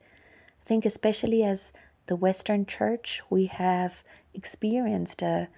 I 0.60 0.64
think, 0.64 0.84
especially 0.84 1.42
as 1.42 1.72
the 2.06 2.16
Western 2.16 2.64
Church, 2.66 3.20
we 3.28 3.46
have 3.46 4.02
experienced 4.34 5.22
a, 5.22 5.48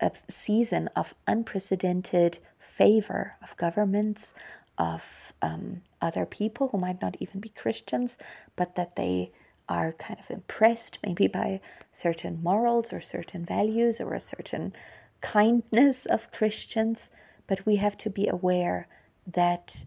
a 0.00 0.10
season 0.28 0.88
of 0.94 1.14
unprecedented 1.26 2.38
favor 2.58 3.36
of 3.42 3.56
governments, 3.56 4.34
of 4.76 5.32
um, 5.42 5.82
other 6.00 6.26
people 6.26 6.68
who 6.68 6.78
might 6.78 7.02
not 7.02 7.16
even 7.20 7.40
be 7.40 7.48
Christians, 7.48 8.18
but 8.56 8.74
that 8.76 8.96
they 8.96 9.32
are 9.68 9.92
kind 9.92 10.18
of 10.18 10.30
impressed 10.30 10.98
maybe 11.04 11.28
by 11.28 11.60
certain 11.92 12.42
morals 12.42 12.92
or 12.92 13.00
certain 13.00 13.44
values 13.44 14.00
or 14.00 14.14
a 14.14 14.20
certain 14.20 14.72
kindness 15.20 16.06
of 16.06 16.32
Christians. 16.32 17.10
But 17.46 17.66
we 17.66 17.76
have 17.76 17.96
to 17.98 18.10
be 18.10 18.28
aware 18.28 18.88
that 19.26 19.84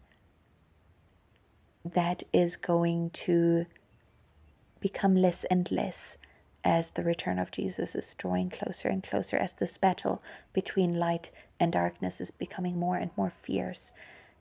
that 1.84 2.24
is 2.32 2.56
going 2.56 3.10
to 3.10 3.66
become 4.80 5.16
less 5.16 5.44
and 5.46 5.70
less 5.72 6.18
as 6.64 6.92
the 6.92 7.04
return 7.04 7.40
of 7.40 7.52
Jesus 7.52 7.96
is 7.96 8.14
drawing 8.14 8.50
closer 8.50 8.88
and 8.88 9.04
closer, 9.04 9.38
as 9.38 9.54
this 9.54 9.78
battle 9.78 10.22
between 10.54 11.00
light 11.00 11.32
and 11.60 11.72
darkness 11.72 12.22
is 12.22 12.32
becoming 12.32 12.78
more 12.78 12.98
and 12.98 13.12
more 13.18 13.30
fierce. 13.30 13.94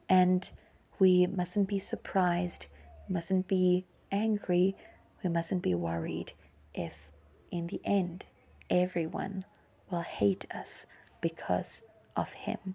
And 0.09 0.51
we 0.99 1.27
mustn't 1.27 1.69
be 1.69 1.79
surprised, 1.79 2.67
mustn't 3.09 3.49
be 3.49 3.85
angry, 4.13 4.77
we 5.23 5.31
mustn't 5.31 5.63
be 5.63 5.75
worried 5.75 6.33
if 6.75 7.09
in 7.51 7.67
the 7.69 7.81
end 7.85 8.25
everyone 8.69 9.45
will 9.91 10.03
hate 10.03 10.47
us 10.55 10.87
because 11.21 11.83
of 12.17 12.33
him. 12.33 12.75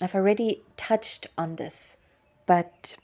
I've 0.00 0.14
already 0.14 0.62
touched 0.76 1.28
on 1.38 1.56
this, 1.56 1.96
but 2.46 2.96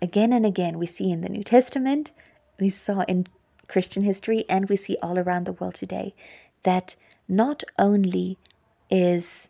again 0.00 0.32
and 0.32 0.46
again 0.46 0.78
we 0.78 0.86
see 0.86 1.10
in 1.10 1.20
the 1.20 1.28
New 1.28 1.42
Testament, 1.42 2.12
we 2.58 2.68
saw 2.68 3.00
in 3.02 3.26
Christian 3.68 4.02
history, 4.04 4.44
and 4.48 4.68
we 4.68 4.76
see 4.76 4.96
all 5.02 5.18
around 5.18 5.44
the 5.44 5.52
world 5.52 5.74
today 5.74 6.14
that 6.62 6.96
not 7.28 7.62
only 7.78 8.38
is 8.90 9.48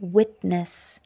witness 0.00 1.00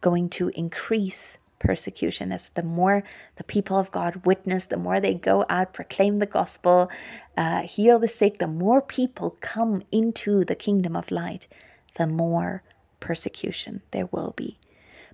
going 0.00 0.28
to 0.28 0.48
increase 0.50 1.38
persecution 1.58 2.32
as 2.32 2.50
the 2.50 2.62
more 2.62 3.02
the 3.36 3.44
people 3.44 3.78
of 3.78 3.90
God 3.90 4.26
witness, 4.26 4.66
the 4.66 4.76
more 4.76 5.00
they 5.00 5.14
go 5.14 5.44
out, 5.48 5.72
proclaim 5.72 6.18
the 6.18 6.26
gospel, 6.26 6.90
uh, 7.36 7.62
heal 7.62 7.98
the 7.98 8.08
sick, 8.08 8.38
the 8.38 8.46
more 8.46 8.80
people 8.80 9.36
come 9.40 9.82
into 9.90 10.44
the 10.44 10.54
kingdom 10.54 10.94
of 10.96 11.10
light, 11.10 11.48
the 11.96 12.06
more 12.06 12.62
persecution 13.00 13.82
there 13.90 14.06
will 14.06 14.32
be. 14.36 14.58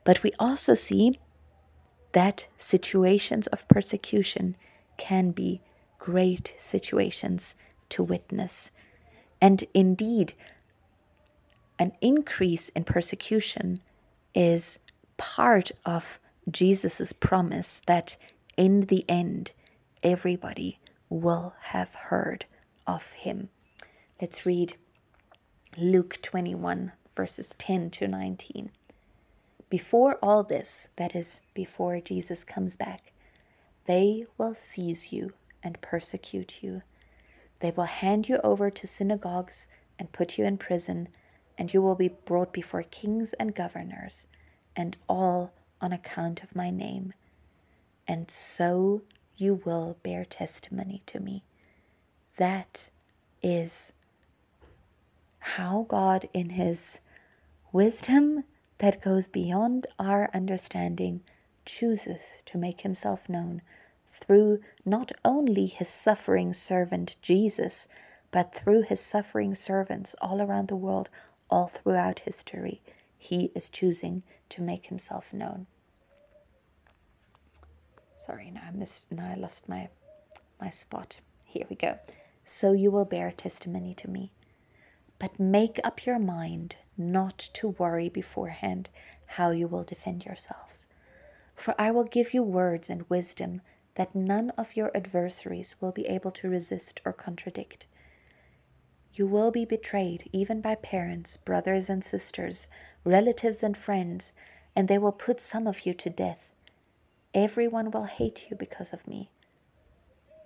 But 0.04 0.22
we 0.22 0.32
also 0.38 0.74
see 0.74 1.18
that 2.12 2.46
situations 2.56 3.46
of 3.48 3.66
persecution 3.68 4.56
can 4.96 5.30
be 5.30 5.60
great 5.98 6.54
situations 6.58 7.54
to 7.88 8.02
witness. 8.02 8.70
And 9.40 9.64
indeed, 9.74 10.34
an 11.78 11.92
increase 12.00 12.68
in 12.70 12.84
persecution 12.84 13.80
is 14.34 14.78
part 15.16 15.70
of 15.84 16.18
Jesus' 16.50 17.12
promise 17.12 17.80
that 17.86 18.16
in 18.56 18.82
the 18.82 19.04
end, 19.08 19.52
everybody 20.02 20.78
will 21.08 21.54
have 21.60 21.94
heard 21.94 22.44
of 22.86 23.12
him. 23.12 23.48
Let's 24.20 24.46
read 24.46 24.74
Luke 25.76 26.18
21, 26.22 26.92
verses 27.16 27.54
10 27.58 27.90
to 27.90 28.08
19. 28.08 28.70
Before 29.72 30.18
all 30.20 30.42
this, 30.42 30.88
that 30.96 31.16
is, 31.16 31.40
before 31.54 31.98
Jesus 31.98 32.44
comes 32.44 32.76
back, 32.76 33.10
they 33.86 34.26
will 34.36 34.54
seize 34.54 35.14
you 35.14 35.32
and 35.62 35.80
persecute 35.80 36.62
you. 36.62 36.82
They 37.60 37.70
will 37.70 37.84
hand 37.84 38.28
you 38.28 38.38
over 38.44 38.68
to 38.68 38.86
synagogues 38.86 39.66
and 39.98 40.12
put 40.12 40.36
you 40.36 40.44
in 40.44 40.58
prison 40.58 41.08
and 41.56 41.72
you 41.72 41.80
will 41.80 41.94
be 41.94 42.08
brought 42.08 42.52
before 42.52 42.82
kings 42.82 43.32
and 43.32 43.54
governors, 43.54 44.26
and 44.76 44.98
all 45.08 45.54
on 45.80 45.90
account 45.90 46.42
of 46.42 46.54
my 46.54 46.68
name. 46.68 47.14
And 48.06 48.30
so 48.30 49.00
you 49.38 49.62
will 49.64 49.96
bear 50.02 50.26
testimony 50.26 51.00
to 51.06 51.18
me. 51.18 51.44
That 52.36 52.90
is 53.42 53.94
how 55.38 55.86
God, 55.88 56.28
in 56.34 56.50
His 56.50 57.00
wisdom 57.72 58.44
that 58.82 59.00
goes 59.00 59.28
beyond 59.28 59.86
our 59.98 60.28
understanding, 60.34 61.22
chooses 61.64 62.42
to 62.44 62.58
make 62.58 62.82
Himself 62.82 63.28
known 63.28 63.62
through 64.06 64.58
not 64.84 65.12
only 65.24 65.66
His 65.66 65.88
suffering 65.88 66.52
servant 66.52 67.16
Jesus, 67.22 67.86
but 68.30 68.52
through 68.54 68.82
His 68.82 69.00
suffering 69.00 69.54
servants 69.54 70.14
all 70.20 70.42
around 70.42 70.68
the 70.68 70.76
world 70.76 71.08
all 71.52 71.68
throughout 71.68 72.20
history, 72.20 72.80
he 73.18 73.52
is 73.54 73.68
choosing 73.68 74.24
to 74.48 74.62
make 74.62 74.86
himself 74.86 75.34
known. 75.34 75.66
Sorry, 78.16 78.50
now 78.50 78.62
I 78.66 78.70
missed 78.70 79.12
now 79.12 79.30
I 79.30 79.34
lost 79.34 79.68
my 79.68 79.88
my 80.60 80.70
spot. 80.70 81.20
Here 81.44 81.66
we 81.68 81.76
go. 81.76 81.98
So 82.44 82.72
you 82.72 82.90
will 82.90 83.04
bear 83.04 83.30
testimony 83.30 83.92
to 83.94 84.08
me. 84.08 84.32
But 85.18 85.38
make 85.38 85.78
up 85.84 86.06
your 86.06 86.18
mind 86.18 86.76
not 86.96 87.38
to 87.54 87.68
worry 87.68 88.08
beforehand 88.08 88.90
how 89.26 89.50
you 89.50 89.66
will 89.66 89.84
defend 89.84 90.24
yourselves. 90.24 90.88
For 91.54 91.74
I 91.78 91.90
will 91.90 92.04
give 92.04 92.34
you 92.34 92.42
words 92.42 92.90
and 92.90 93.08
wisdom 93.08 93.62
that 93.94 94.14
none 94.14 94.50
of 94.50 94.76
your 94.76 94.90
adversaries 94.94 95.76
will 95.80 95.92
be 95.92 96.06
able 96.06 96.30
to 96.32 96.48
resist 96.48 97.00
or 97.04 97.12
contradict. 97.12 97.86
You 99.14 99.26
will 99.26 99.50
be 99.50 99.64
betrayed 99.64 100.28
even 100.32 100.60
by 100.60 100.74
parents, 100.76 101.36
brothers 101.36 101.90
and 101.90 102.02
sisters, 102.02 102.68
relatives 103.04 103.62
and 103.62 103.76
friends, 103.76 104.32
and 104.74 104.88
they 104.88 104.98
will 104.98 105.12
put 105.12 105.38
some 105.38 105.66
of 105.66 105.84
you 105.84 105.92
to 105.94 106.08
death. 106.08 106.50
Everyone 107.34 107.90
will 107.90 108.04
hate 108.04 108.48
you 108.50 108.56
because 108.56 108.92
of 108.92 109.06
me. 109.06 109.30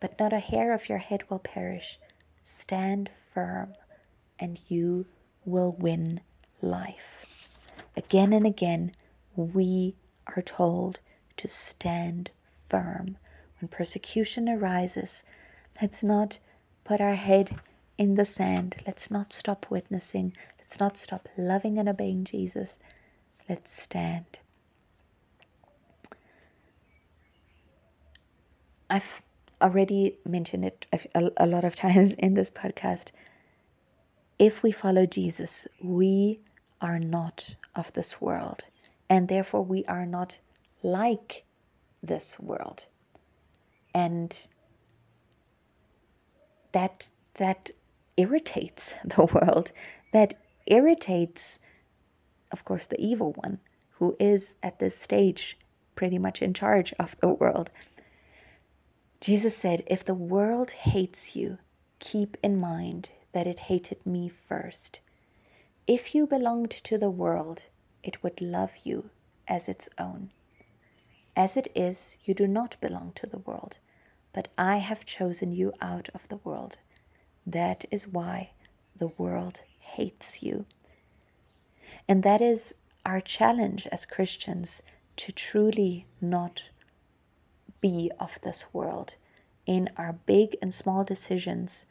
But 0.01 0.19
not 0.19 0.33
a 0.33 0.41
hair 0.41 0.73
of 0.73 0.89
your 0.89 0.99
head 0.99 1.31
will 1.31 1.39
perish. 1.39 1.99
Stand 2.43 3.09
firm, 3.09 3.75
and 4.39 4.59
you 4.69 5.07
will 5.45 5.73
win 5.73 6.21
life. 6.61 7.49
Again 7.97 8.33
and 8.33 8.47
again, 8.47 8.93
we 9.35 9.95
are 10.35 10.43
told 10.43 10.99
to 11.37 11.49
stand 11.49 12.31
firm. 12.43 13.17
When 13.61 13.69
persecution 13.69 14.49
arises, 14.49 15.25
let's 15.81 16.03
not 16.03 16.39
put 16.85 17.01
our 17.01 17.15
head 17.15 17.59
in 17.99 18.15
the 18.15 18.25
sand. 18.25 18.77
Let's 18.87 19.11
not 19.11 19.33
stop 19.33 19.67
witnessing. 19.71 20.35
Let's 20.59 20.79
not 20.81 20.97
stop 20.97 21.29
loving 21.37 21.79
and 21.79 21.89
obeying 21.89 22.25
Jesus. 22.25 22.79
Let's 23.49 23.73
stand. 23.73 24.39
I've 28.89 29.23
already 29.61 30.19
mentioned 30.25 30.65
it 30.65 30.87
a, 31.15 31.47
lot 31.47 31.65
of 31.65 31.75
times 31.85 32.15
in 32.15 32.35
this 32.35 32.51
podcast. 32.51 33.11
If 34.39 34.63
we 34.63 34.71
follow 34.71 35.07
Jesus, 35.07 35.67
we 35.83 36.41
are 36.81 36.99
not 36.99 37.57
of 37.75 37.93
this 37.93 38.21
world, 38.21 38.67
and 39.09 39.29
therefore 39.29 39.63
we 39.63 39.85
are 39.85 40.07
not 40.07 40.39
like 40.83 41.45
this 42.03 42.39
world. 42.39 42.87
And 43.95 44.47
that 46.73 47.11
that 47.35 47.71
irritates 48.17 48.95
the 49.05 49.25
world, 49.25 49.73
that 50.13 50.35
irritates, 50.67 51.59
of 52.53 52.65
course, 52.65 52.87
the 52.87 53.01
evil 53.01 53.33
one, 53.33 53.59
who 53.99 54.17
is 54.19 54.57
at 54.63 54.79
this 54.79 54.97
stage 54.97 55.59
pretty 55.95 56.19
much 56.19 56.43
in 56.43 56.53
charge 56.53 56.93
of 56.99 57.17
the 57.21 57.29
world. 57.29 57.71
Jesus 59.21 59.57
said, 59.57 59.83
If 59.87 60.05
the 60.05 60.15
world 60.15 60.71
hates 60.73 61.35
you, 61.35 61.59
keep 61.99 62.37
in 62.43 62.59
mind 62.59 63.11
that 63.33 63.47
it 63.47 63.61
hated 63.61 64.05
me 64.05 64.29
first. 64.29 65.01
If 65.87 66.17
you 66.17 66.27
belonged 66.27 66.73
to 66.73 66.99
the 66.99 67.11
world, 67.11 67.67
it 68.03 68.21
would 68.25 68.41
love 68.41 68.79
you 68.83 69.11
as 69.47 69.69
its 69.69 69.89
own. 69.99 70.33
As 71.37 71.57
it 71.57 71.69
is, 71.77 72.19
you 72.25 72.35
do 72.35 72.49
not 72.49 72.81
belong 72.81 73.13
to 73.15 73.27
the 73.27 73.39
world, 73.39 73.79
but 74.33 74.49
I 74.59 74.79
have 74.79 75.05
chosen 75.05 75.53
you 75.53 75.73
out 75.81 76.09
of 76.13 76.27
the 76.27 76.39
world. 76.39 76.79
That 77.47 77.85
is 77.93 78.09
why 78.09 78.51
the 78.97 79.13
world 79.17 79.63
hates 79.79 80.43
you. 80.43 80.67
And 82.09 82.25
that 82.25 82.41
is 82.41 82.75
our 83.05 83.21
challenge 83.21 83.87
as 83.93 84.07
Christians 84.07 84.83
to 85.17 85.31
truly 85.31 86.07
not 86.21 86.71
be 87.81 88.11
of 88.19 88.41
this 88.43 88.67
world 88.73 89.15
in 89.67 89.89
our 89.97 90.15
big 90.27 90.57
and 90.61 90.75
small 90.75 91.05
decisions 91.05 91.87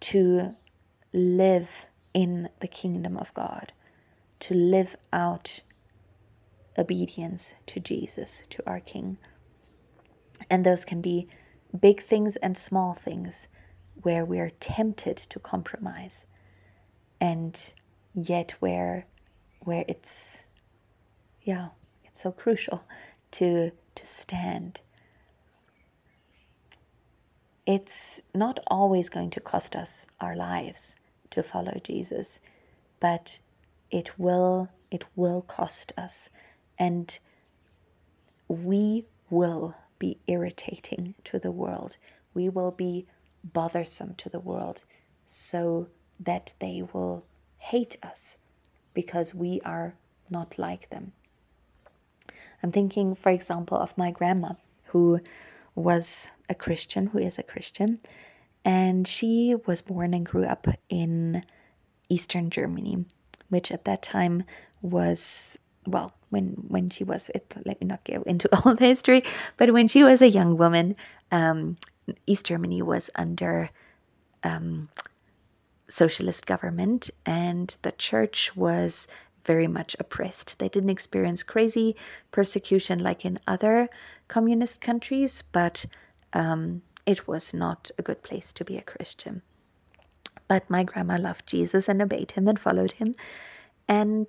to 0.00 0.56
live 1.12 1.84
in 2.14 2.48
the 2.60 2.68
kingdom 2.68 3.16
of 3.16 3.32
God, 3.34 3.72
to 4.40 4.54
live 4.54 4.96
out 5.12 5.60
obedience 6.78 7.54
to 7.66 7.80
Jesus, 7.80 8.42
to 8.50 8.62
our 8.66 8.80
King. 8.80 9.18
And 10.50 10.64
those 10.64 10.84
can 10.84 11.00
be 11.00 11.28
big 11.78 12.00
things 12.00 12.36
and 12.36 12.56
small 12.56 12.94
things 12.94 13.48
where 14.02 14.24
we 14.24 14.38
are 14.40 14.50
tempted 14.60 15.16
to 15.16 15.38
compromise 15.38 16.26
and 17.20 17.72
yet 18.14 18.52
where 18.60 19.06
where 19.60 19.84
it's 19.86 20.46
yeah 21.42 21.68
it's 22.04 22.22
so 22.22 22.32
crucial 22.32 22.84
to 23.30 23.70
to 23.94 24.06
stand 24.06 24.80
it's 27.64 28.20
not 28.34 28.58
always 28.66 29.08
going 29.08 29.30
to 29.30 29.40
cost 29.40 29.76
us 29.76 30.06
our 30.20 30.34
lives 30.34 30.96
to 31.32 31.42
follow 31.42 31.80
Jesus 31.82 32.40
but 33.00 33.40
it 33.90 34.18
will 34.18 34.68
it 34.90 35.04
will 35.16 35.42
cost 35.42 35.92
us 35.96 36.30
and 36.78 37.18
we 38.48 39.04
will 39.30 39.74
be 39.98 40.18
irritating 40.26 41.14
to 41.24 41.38
the 41.38 41.50
world 41.50 41.96
we 42.34 42.48
will 42.48 42.70
be 42.70 43.06
bothersome 43.44 44.14
to 44.14 44.28
the 44.28 44.40
world 44.40 44.84
so 45.26 45.88
that 46.20 46.54
they 46.58 46.82
will 46.92 47.24
hate 47.58 47.96
us 48.02 48.38
because 48.94 49.34
we 49.34 49.60
are 49.64 49.94
not 50.30 50.58
like 50.58 50.90
them. 50.90 51.12
I'm 52.62 52.70
thinking, 52.70 53.14
for 53.14 53.30
example, 53.30 53.76
of 53.76 53.98
my 53.98 54.10
grandma 54.10 54.54
who 54.86 55.20
was 55.74 56.30
a 56.48 56.54
Christian, 56.54 57.08
who 57.08 57.18
is 57.18 57.38
a 57.38 57.42
Christian, 57.42 57.98
and 58.64 59.06
she 59.06 59.54
was 59.66 59.82
born 59.82 60.14
and 60.14 60.26
grew 60.26 60.44
up 60.44 60.66
in 60.88 61.44
Eastern 62.08 62.50
Germany, 62.50 63.04
which 63.48 63.70
at 63.70 63.84
that 63.84 64.02
time 64.02 64.44
was 64.80 65.58
well 65.86 66.12
when 66.30 66.50
when 66.68 66.88
she 66.88 67.02
was 67.02 67.28
it 67.34 67.54
let 67.64 67.80
me 67.80 67.86
not 67.86 68.04
go 68.04 68.22
into 68.22 68.48
all 68.64 68.74
the 68.74 68.86
history 68.86 69.22
but 69.56 69.72
when 69.72 69.88
she 69.88 70.04
was 70.04 70.22
a 70.22 70.28
young 70.28 70.56
woman 70.56 70.94
um, 71.32 71.76
east 72.26 72.46
germany 72.46 72.80
was 72.80 73.10
under 73.16 73.68
um, 74.44 74.88
socialist 75.92 76.46
government, 76.46 77.10
and 77.26 77.76
the 77.82 77.92
church 77.92 78.56
was 78.56 79.06
very 79.44 79.66
much 79.66 79.94
oppressed. 79.98 80.58
They 80.58 80.68
didn't 80.68 80.90
experience 80.90 81.42
crazy 81.42 81.96
persecution 82.30 82.98
like 82.98 83.24
in 83.24 83.38
other 83.46 83.88
communist 84.28 84.80
countries, 84.80 85.42
but 85.52 85.84
um, 86.32 86.82
it 87.06 87.26
was 87.26 87.52
not 87.52 87.90
a 87.98 88.02
good 88.02 88.22
place 88.22 88.52
to 88.54 88.64
be 88.64 88.76
a 88.76 88.82
Christian. 88.82 89.42
But 90.48 90.68
my 90.68 90.84
grandma 90.84 91.16
loved 91.18 91.46
Jesus 91.46 91.88
and 91.88 92.02
obeyed 92.02 92.32
him 92.32 92.48
and 92.48 92.58
followed 92.58 92.92
him. 92.92 93.14
And 93.88 94.28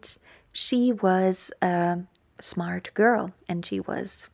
she 0.52 0.92
was 0.92 1.52
a 1.62 2.00
smart 2.40 2.92
girl 2.94 3.34
and 3.48 3.66
she 3.66 3.80
was 3.80 4.30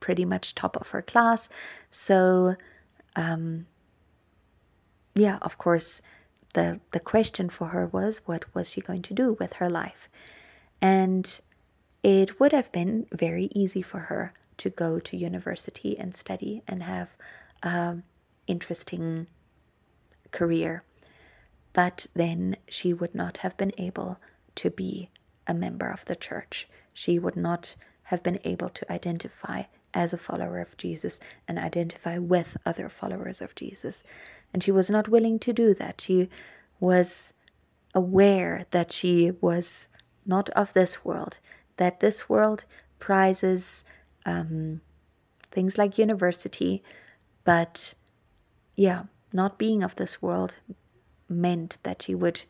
pretty 0.00 0.24
much 0.24 0.54
top 0.54 0.76
of 0.76 0.90
her 0.90 1.02
class. 1.02 1.48
So, 1.90 2.56
um, 3.14 3.66
yeah, 5.14 5.38
of 5.42 5.58
course, 5.58 6.02
the, 6.54 6.80
the 6.92 7.00
question 7.00 7.48
for 7.48 7.68
her 7.68 7.86
was 7.86 8.22
what 8.26 8.54
was 8.54 8.70
she 8.70 8.80
going 8.80 9.02
to 9.02 9.14
do 9.14 9.36
with 9.40 9.54
her 9.54 9.70
life? 9.70 10.08
And 10.80 11.40
it 12.02 12.38
would 12.38 12.52
have 12.52 12.70
been 12.72 13.06
very 13.12 13.48
easy 13.52 13.82
for 13.82 13.98
her 13.98 14.32
to 14.58 14.70
go 14.70 14.98
to 15.00 15.16
university 15.16 15.98
and 15.98 16.14
study 16.14 16.62
and 16.66 16.82
have 16.82 17.14
interesting 18.46 19.26
career. 20.30 20.82
But 21.72 22.06
then 22.14 22.56
she 22.68 22.92
would 22.92 23.14
not 23.14 23.38
have 23.38 23.56
been 23.56 23.72
able 23.78 24.18
to 24.56 24.70
be 24.70 25.10
a 25.46 25.54
member 25.54 25.88
of 25.88 26.04
the 26.06 26.16
church. 26.16 26.68
She 26.92 27.18
would 27.18 27.36
not 27.36 27.76
have 28.04 28.22
been 28.22 28.40
able 28.44 28.68
to 28.70 28.90
identify 28.92 29.64
as 29.92 30.12
a 30.12 30.18
follower 30.18 30.60
of 30.60 30.76
Jesus 30.76 31.18
and 31.48 31.58
identify 31.58 32.18
with 32.18 32.56
other 32.64 32.88
followers 32.88 33.40
of 33.40 33.54
Jesus. 33.54 34.04
And 34.52 34.62
she 34.62 34.70
was 34.70 34.90
not 34.90 35.08
willing 35.08 35.38
to 35.40 35.52
do 35.52 35.74
that. 35.74 36.00
She 36.00 36.28
was 36.80 37.32
aware 37.94 38.66
that 38.70 38.92
she 38.92 39.32
was 39.40 39.88
not 40.24 40.50
of 40.50 40.72
this 40.72 41.04
world, 41.04 41.38
that 41.78 42.00
this 42.00 42.28
world 42.28 42.64
prizes 42.98 43.84
um, 44.24 44.80
things 45.42 45.78
like 45.78 45.98
university, 45.98 46.82
but 47.46 47.94
yeah, 48.76 49.04
not 49.32 49.56
being 49.56 49.82
of 49.82 49.96
this 49.96 50.20
world 50.20 50.56
meant 51.28 51.78
that 51.82 52.02
she 52.02 52.14
would 52.14 52.42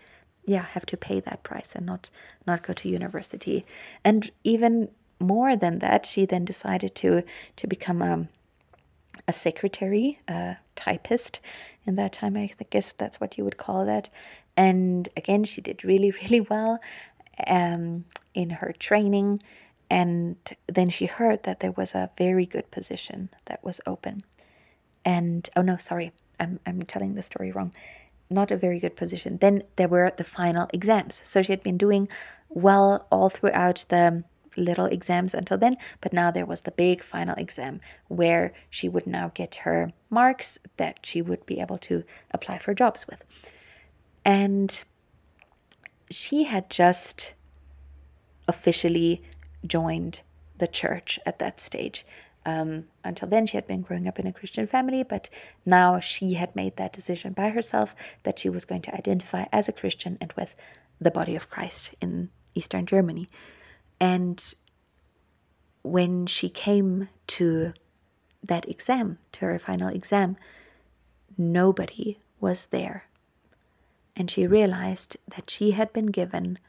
yeah 0.45 0.63
have 0.63 0.87
to 0.87 0.97
pay 0.97 1.21
that 1.21 1.43
price 1.43 1.75
and 1.75 1.87
not 1.87 2.11
not 2.47 2.63
go 2.63 2.73
to 2.73 2.89
university 2.89 3.65
and 4.05 4.31
even 4.45 4.89
more 5.19 5.57
than 5.57 5.79
that 5.81 6.05
she 6.07 6.25
then 6.27 6.45
decided 6.45 6.95
to 6.95 7.23
to 7.57 7.67
become 7.67 8.03
a, 8.03 8.29
a 9.27 9.33
secretary 9.33 10.21
a 10.29 10.57
typist 10.77 11.41
in 11.87 11.97
that 11.97 12.13
time. 12.13 12.37
I 12.37 12.51
guess 12.71 12.93
that's 12.93 13.21
what 13.21 13.39
you 13.39 13.45
would 13.45 13.57
call 13.57 13.87
that. 13.87 14.11
And 14.57 15.09
again, 15.17 15.45
she 15.45 15.61
did 15.61 15.85
really, 15.85 16.11
really 16.23 16.41
well 16.41 16.79
um, 17.47 18.05
in 18.35 18.51
her 18.51 18.75
training. 18.79 19.43
And 19.89 20.37
then 20.67 20.91
she 20.91 21.07
heard 21.07 21.45
that 21.45 21.61
there 21.61 21.73
was 21.73 21.95
a 21.95 22.11
very 22.19 22.45
good 22.45 22.71
position 22.71 23.31
that 23.47 23.63
was 23.63 23.81
open. 23.87 24.23
And 25.07 25.49
oh 25.57 25.63
no, 25.63 25.77
sorry, 25.77 26.13
I'm, 26.39 26.61
I'm 26.67 26.83
telling 26.83 27.15
the 27.15 27.23
story 27.23 27.53
wrong. 27.53 27.73
Not 28.29 28.51
a 28.51 28.57
very 28.57 28.81
good 28.81 28.97
position. 28.97 29.39
Then 29.39 29.63
there 29.77 29.89
were 29.89 30.13
the 30.15 30.25
final 30.25 30.69
exams. 30.75 31.21
So 31.25 31.41
she 31.41 31.53
had 31.53 31.63
been 31.63 31.79
doing 31.79 32.09
well 32.51 33.07
all 33.11 33.31
throughout 33.31 33.87
the 33.89 34.25
little 34.57 34.87
exams 34.87 35.33
until 35.35 35.59
then, 35.59 35.77
but 36.01 36.13
now 36.13 36.31
there 36.31 36.47
was 36.47 36.63
the 36.63 36.71
big 36.71 37.03
final 37.03 37.35
exam 37.37 37.81
where 38.09 38.53
she 38.71 38.89
would 38.89 39.07
now 39.07 39.31
get 39.35 39.55
her 39.57 39.93
marks 40.11 40.59
that 40.77 40.99
she 41.03 41.23
would 41.23 41.45
be 41.47 41.61
able 41.61 41.79
to 41.79 42.03
apply 42.33 42.59
for 42.59 42.75
jobs 42.75 43.07
with. 43.07 43.23
And 44.25 44.83
she 46.11 46.45
had 46.45 46.69
just 46.71 47.35
officially 48.49 49.23
joined 49.65 50.23
the 50.59 50.67
church 50.67 51.21
at 51.27 51.39
that 51.39 51.61
stage. 51.61 52.05
Um, 52.47 52.85
until 53.03 53.29
then, 53.29 53.45
she 53.45 53.57
had 53.57 53.67
been 53.67 53.83
growing 53.83 54.07
up 54.07 54.21
in 54.21 54.27
a 54.27 54.33
Christian 54.33 54.69
family, 54.69 55.03
but 55.03 55.29
now 55.67 55.99
she 55.99 56.35
had 56.35 56.55
made 56.55 56.77
that 56.77 56.93
decision 56.93 57.33
by 57.33 57.49
herself 57.49 57.95
that 58.23 58.39
she 58.39 58.49
was 58.49 58.65
going 58.65 58.83
to 58.83 58.95
identify 58.95 59.47
as 59.53 59.69
a 59.69 59.73
Christian 59.73 60.17
and 60.21 60.33
with 60.35 60.55
the 61.01 61.11
body 61.11 61.35
of 61.35 61.51
Christ 61.51 61.93
in 62.01 62.31
Eastern 62.55 62.87
Germany. 62.87 63.29
And 63.99 64.55
when 65.83 66.27
she 66.27 66.49
came 66.49 67.09
to 67.27 67.73
that 68.45 68.69
exam, 68.69 69.19
to 69.33 69.47
her 69.47 69.59
final 69.59 69.89
exam, 69.89 70.37
nobody 71.37 72.21
was 72.39 72.67
there. 72.67 73.07
And 74.15 74.31
she 74.31 74.47
realized 74.47 75.17
that 75.35 75.51
she 75.51 75.73
had 75.73 75.93
been 75.93 76.07
given 76.07 76.61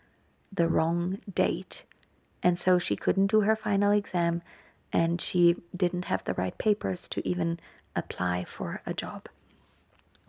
the 0.51 0.67
wrong 0.67 1.19
date. 1.31 1.85
And 2.41 2.57
so 2.57 2.79
she 2.79 2.95
couldn't 2.95 3.27
do 3.27 3.41
her 3.41 3.55
final 3.55 3.91
exam 3.91 4.41
and 4.93 5.19
she 5.19 5.55
didn't 5.75 6.05
have 6.05 6.23
the 6.23 6.33
right 6.35 6.57
papers 6.57 7.07
to 7.09 7.27
even 7.27 7.59
apply 7.95 8.43
for 8.45 8.81
a 8.85 8.93
job. 8.93 9.27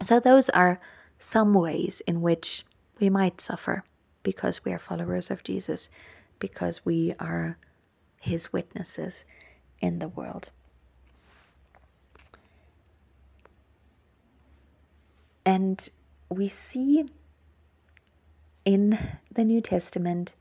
So, 0.00 0.20
those 0.20 0.48
are 0.50 0.80
some 1.18 1.54
ways 1.54 2.00
in 2.06 2.20
which 2.20 2.64
we 3.00 3.10
might 3.10 3.40
suffer 3.40 3.84
because 4.22 4.64
we 4.64 4.72
are 4.72 4.78
followers 4.78 5.30
of 5.30 5.42
Jesus 5.42 5.90
because 6.38 6.84
we 6.84 7.14
are 7.18 7.56
his 8.20 8.52
witnesses 8.52 9.24
in 9.80 9.98
the 9.98 10.08
world. 10.08 10.50
And 15.44 15.88
we 16.28 16.46
see 16.48 17.08
in 18.64 18.98
the 19.32 19.44
New 19.44 19.60
Testament, 19.60 20.34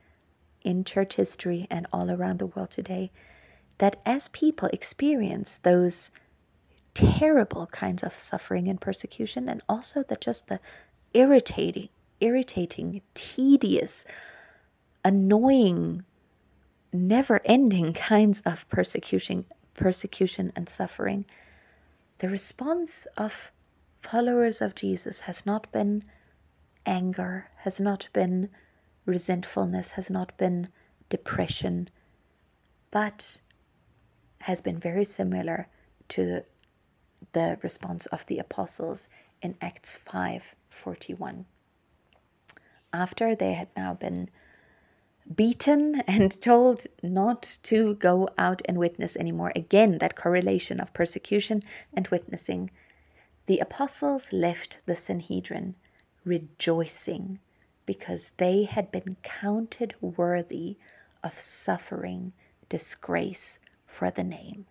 in 0.63 0.83
church 0.83 1.15
history, 1.15 1.65
and 1.71 1.87
all 1.93 2.11
around 2.11 2.39
the 2.39 2.45
world 2.47 2.71
today 2.71 3.11
that 3.77 3.99
as 4.05 4.27
people 4.29 4.69
experience 4.73 5.57
those 5.57 6.11
terrible 6.93 7.67
kinds 7.67 8.03
of 8.03 8.13
suffering 8.13 8.67
and 8.67 8.81
persecution, 8.81 9.47
and 9.47 9.61
also 9.69 10.03
the 10.03 10.15
just 10.15 10.47
the 10.47 10.59
irritating, 11.13 11.89
irritating, 12.19 13.01
tedious, 13.13 14.05
annoying, 15.05 16.03
never 16.91 17.41
ending 17.45 17.93
kinds 18.11 18.41
of 18.41 18.67
persecution, 18.69 19.45
persecution 19.73 20.51
and 20.55 20.67
suffering, 20.67 21.25
the 22.19 22.29
response 22.29 23.05
of 23.15 23.51
followers 24.01 24.61
of 24.61 24.73
Jesus 24.73 25.21
has 25.21 25.45
not 25.45 25.71
been 25.71 26.03
anger, 26.85 27.49
has 27.57 27.79
not 27.79 28.09
been 28.13 28.49
resentfulness, 29.05 29.91
has 29.91 30.09
not 30.09 30.35
been 30.37 30.69
depression, 31.09 31.89
but 32.91 33.39
has 34.41 34.61
been 34.61 34.77
very 34.79 35.05
similar 35.05 35.67
to 36.09 36.43
the, 37.33 37.57
response 37.61 38.05
of 38.07 38.25
the 38.25 38.39
apostles 38.39 39.07
in 39.41 39.55
Acts 39.61 39.97
5:41. 39.97 41.45
After 42.93 43.35
they 43.35 43.53
had 43.53 43.67
now 43.75 43.93
been 43.93 44.29
beaten 45.35 46.01
and 46.07 46.41
told 46.41 46.85
not 47.03 47.59
to 47.63 47.95
go 47.95 48.29
out 48.37 48.61
and 48.65 48.77
witness 48.77 49.15
anymore. 49.15 49.51
Again, 49.55 49.97
that 49.99 50.15
correlation 50.15 50.79
of 50.79 50.93
persecution 50.93 51.63
and 51.93 52.07
witnessing. 52.07 52.69
The 53.45 53.59
apostles 53.59 54.33
left 54.33 54.79
the 54.85 54.95
Sanhedrin 54.95 55.75
rejoicing 56.25 57.39
because 57.85 58.31
they 58.37 58.63
had 58.63 58.91
been 58.91 59.17
counted 59.23 59.95
worthy 60.01 60.77
of 61.23 61.39
suffering 61.39 62.33
disgrace 62.69 63.59
for 63.87 64.11
the 64.11 64.23
name. 64.23 64.65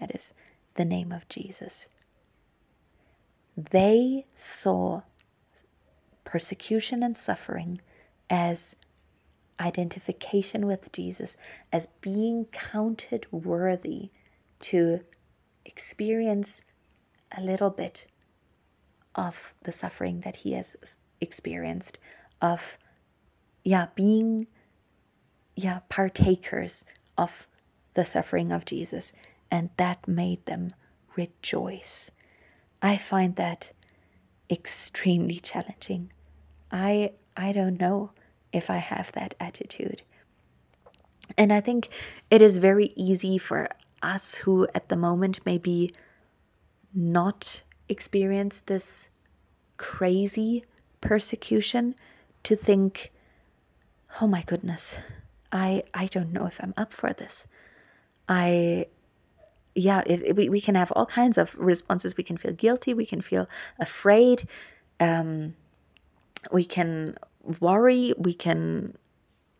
That 0.00 0.14
is, 0.14 0.32
the 0.74 0.84
name 0.84 1.12
of 1.12 1.28
Jesus. 1.28 1.88
They 3.56 4.26
saw 4.34 5.02
persecution 6.24 7.02
and 7.02 7.16
suffering 7.16 7.80
as 8.30 8.74
identification 9.60 10.66
with 10.66 10.90
Jesus, 10.92 11.36
as 11.72 11.86
being 11.86 12.46
counted 12.46 13.26
worthy 13.30 14.10
to 14.60 15.00
experience 15.64 16.62
a 17.36 17.40
little 17.40 17.70
bit 17.70 18.06
of 19.14 19.54
the 19.64 19.72
suffering 19.72 20.20
that 20.20 20.36
he 20.36 20.52
has 20.52 20.96
experienced, 21.20 21.98
of 22.40 22.78
yeah, 23.62 23.86
being 23.94 24.46
yeah, 25.54 25.80
partakers 25.88 26.84
of 27.18 27.46
the 27.94 28.04
suffering 28.04 28.52
of 28.52 28.64
Jesus, 28.64 29.12
and 29.50 29.70
that 29.76 30.08
made 30.08 30.44
them 30.46 30.74
rejoice. 31.16 32.10
I 32.80 32.96
find 32.96 33.36
that 33.36 33.72
extremely 34.50 35.38
challenging. 35.40 36.10
I 36.70 37.12
I 37.36 37.52
don't 37.52 37.80
know 37.80 38.10
if 38.52 38.68
I 38.68 38.78
have 38.78 39.12
that 39.12 39.34
attitude. 39.40 40.02
And 41.38 41.52
I 41.52 41.60
think 41.60 41.88
it 42.30 42.42
is 42.42 42.58
very 42.58 42.92
easy 42.96 43.38
for 43.38 43.68
us 44.02 44.34
who 44.36 44.66
at 44.74 44.88
the 44.88 44.96
moment 44.96 45.40
maybe 45.46 45.90
not 46.94 47.62
experience 47.88 48.60
this 48.60 49.08
crazy 49.76 50.64
persecution 51.00 51.94
to 52.42 52.56
think, 52.56 53.12
oh 54.20 54.26
my 54.26 54.42
goodness, 54.42 54.98
I, 55.50 55.84
I 55.94 56.06
don't 56.06 56.32
know 56.32 56.46
if 56.46 56.60
I'm 56.62 56.74
up 56.76 56.92
for 56.92 57.12
this. 57.12 57.46
I, 58.32 58.86
yeah, 59.74 60.00
it, 60.12 60.18
it, 60.28 60.36
we, 60.36 60.48
we 60.48 60.60
can 60.60 60.74
have 60.74 60.92
all 60.96 61.06
kinds 61.06 61.36
of 61.38 61.54
responses. 61.72 62.16
We 62.16 62.24
can 62.24 62.36
feel 62.36 62.54
guilty, 62.64 62.92
we 62.94 63.06
can 63.06 63.20
feel 63.20 63.46
afraid, 63.78 64.38
um, 65.00 65.54
we 66.50 66.64
can 66.64 66.90
worry, 67.60 68.14
we 68.26 68.34
can, 68.34 68.94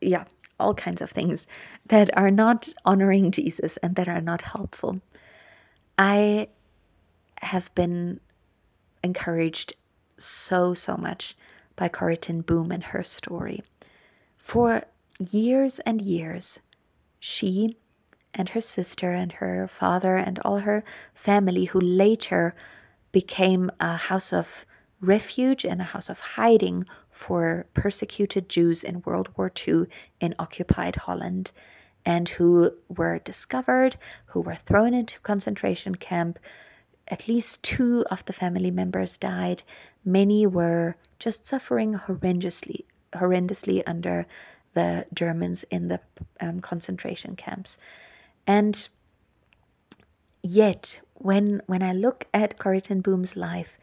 yeah, 0.00 0.24
all 0.58 0.74
kinds 0.74 1.02
of 1.02 1.10
things 1.10 1.46
that 1.86 2.08
are 2.16 2.30
not 2.30 2.68
honoring 2.84 3.30
Jesus 3.30 3.76
and 3.82 3.96
that 3.96 4.08
are 4.08 4.20
not 4.20 4.42
helpful. 4.54 4.92
I 5.98 6.48
have 7.42 7.74
been 7.74 8.20
encouraged 9.02 9.74
so, 10.18 10.74
so 10.74 10.96
much 10.96 11.36
by 11.76 11.88
Corrie 11.88 12.16
ten 12.16 12.42
Boom 12.42 12.70
and 12.72 12.84
her 12.84 13.02
story. 13.02 13.60
For 14.36 14.84
years 15.18 15.80
and 15.80 16.00
years, 16.00 16.60
she 17.18 17.76
and 18.34 18.50
her 18.50 18.60
sister 18.60 19.12
and 19.12 19.32
her 19.32 19.66
father 19.68 20.16
and 20.16 20.38
all 20.40 20.58
her 20.58 20.84
family, 21.14 21.66
who 21.66 21.80
later 21.80 22.54
became 23.12 23.70
a 23.78 23.96
house 23.96 24.32
of 24.32 24.64
refuge 25.00 25.64
and 25.64 25.80
a 25.80 25.92
house 25.92 26.08
of 26.08 26.20
hiding 26.20 26.86
for 27.10 27.66
persecuted 27.74 28.48
Jews 28.48 28.82
in 28.82 29.02
World 29.02 29.28
War 29.36 29.52
II 29.66 29.86
in 30.20 30.34
occupied 30.38 30.96
Holland, 30.96 31.52
and 32.06 32.28
who 32.30 32.72
were 32.88 33.18
discovered, 33.18 33.96
who 34.26 34.40
were 34.40 34.54
thrown 34.54 34.94
into 34.94 35.20
concentration 35.20 35.96
camp. 35.96 36.38
At 37.08 37.28
least 37.28 37.62
two 37.62 38.06
of 38.10 38.24
the 38.24 38.32
family 38.32 38.70
members 38.70 39.18
died. 39.18 39.62
Many 40.04 40.46
were 40.46 40.96
just 41.18 41.46
suffering 41.46 41.94
horrendously, 41.94 42.84
horrendously 43.12 43.82
under 43.86 44.26
the 44.74 45.06
Germans 45.12 45.64
in 45.64 45.88
the 45.88 46.00
um, 46.40 46.60
concentration 46.60 47.36
camps. 47.36 47.76
And 48.46 48.88
yet, 50.42 51.00
when 51.14 51.62
when 51.66 51.82
I 51.82 51.92
look 51.92 52.26
at 52.34 52.58
Corrie 52.58 52.80
ten 52.80 53.00
Boom's 53.00 53.36
life, 53.36 53.78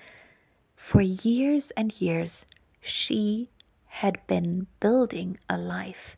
for 0.75 1.01
years 1.01 1.71
and 1.71 1.99
years, 2.01 2.45
she 2.81 3.49
had 3.85 4.25
been 4.27 4.67
building 4.79 5.37
a 5.49 5.57
life 5.57 6.15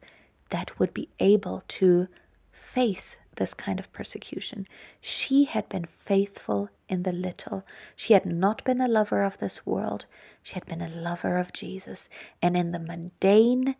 that 0.49 0.77
would 0.79 0.93
be 0.93 1.09
able 1.19 1.63
to 1.67 2.07
face 2.51 3.17
this 3.35 3.53
kind 3.53 3.79
of 3.79 3.91
persecution. 3.93 4.67
She 4.99 5.45
had 5.45 5.67
been 5.69 5.85
faithful 5.85 6.69
in 6.89 7.03
the 7.03 7.13
little. 7.13 7.65
She 7.95 8.13
had 8.13 8.25
not 8.25 8.63
been 8.63 8.81
a 8.81 8.87
lover 8.87 9.23
of 9.23 9.37
this 9.37 9.65
world. 9.65 10.05
She 10.43 10.53
had 10.55 10.65
been 10.65 10.81
a 10.81 10.89
lover 10.89 11.37
of 11.37 11.53
Jesus. 11.53 12.09
And 12.41 12.57
in 12.57 12.71
the 12.71 12.79
mundane, 12.79 13.75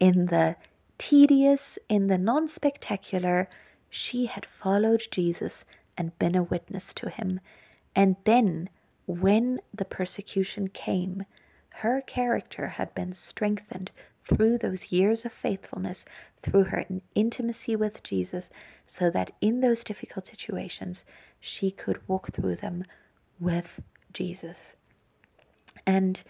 in 0.00 0.26
the 0.26 0.56
tedious, 0.98 1.78
in 1.88 2.06
the 2.06 2.18
non 2.18 2.48
spectacular, 2.48 3.48
she 3.94 4.26
had 4.26 4.44
followed 4.44 5.06
Jesus 5.12 5.64
and 5.96 6.18
been 6.18 6.34
a 6.34 6.42
witness 6.42 6.92
to 6.92 7.08
him. 7.08 7.38
And 7.94 8.16
then 8.24 8.68
when 9.06 9.60
the 9.72 9.84
persecution 9.84 10.66
came, 10.66 11.26
her 11.74 12.00
character 12.00 12.66
had 12.66 12.92
been 12.96 13.12
strengthened 13.12 13.92
through 14.24 14.58
those 14.58 14.90
years 14.90 15.24
of 15.24 15.32
faithfulness, 15.32 16.06
through 16.42 16.64
her 16.64 16.84
intimacy 17.14 17.76
with 17.76 18.02
Jesus, 18.02 18.50
so 18.84 19.10
that 19.10 19.30
in 19.40 19.60
those 19.60 19.84
difficult 19.84 20.26
situations, 20.26 21.04
she 21.38 21.70
could 21.70 22.00
walk 22.08 22.32
through 22.32 22.56
them 22.56 22.82
with 23.38 23.80
Jesus. 24.12 24.74
And 25.86 26.20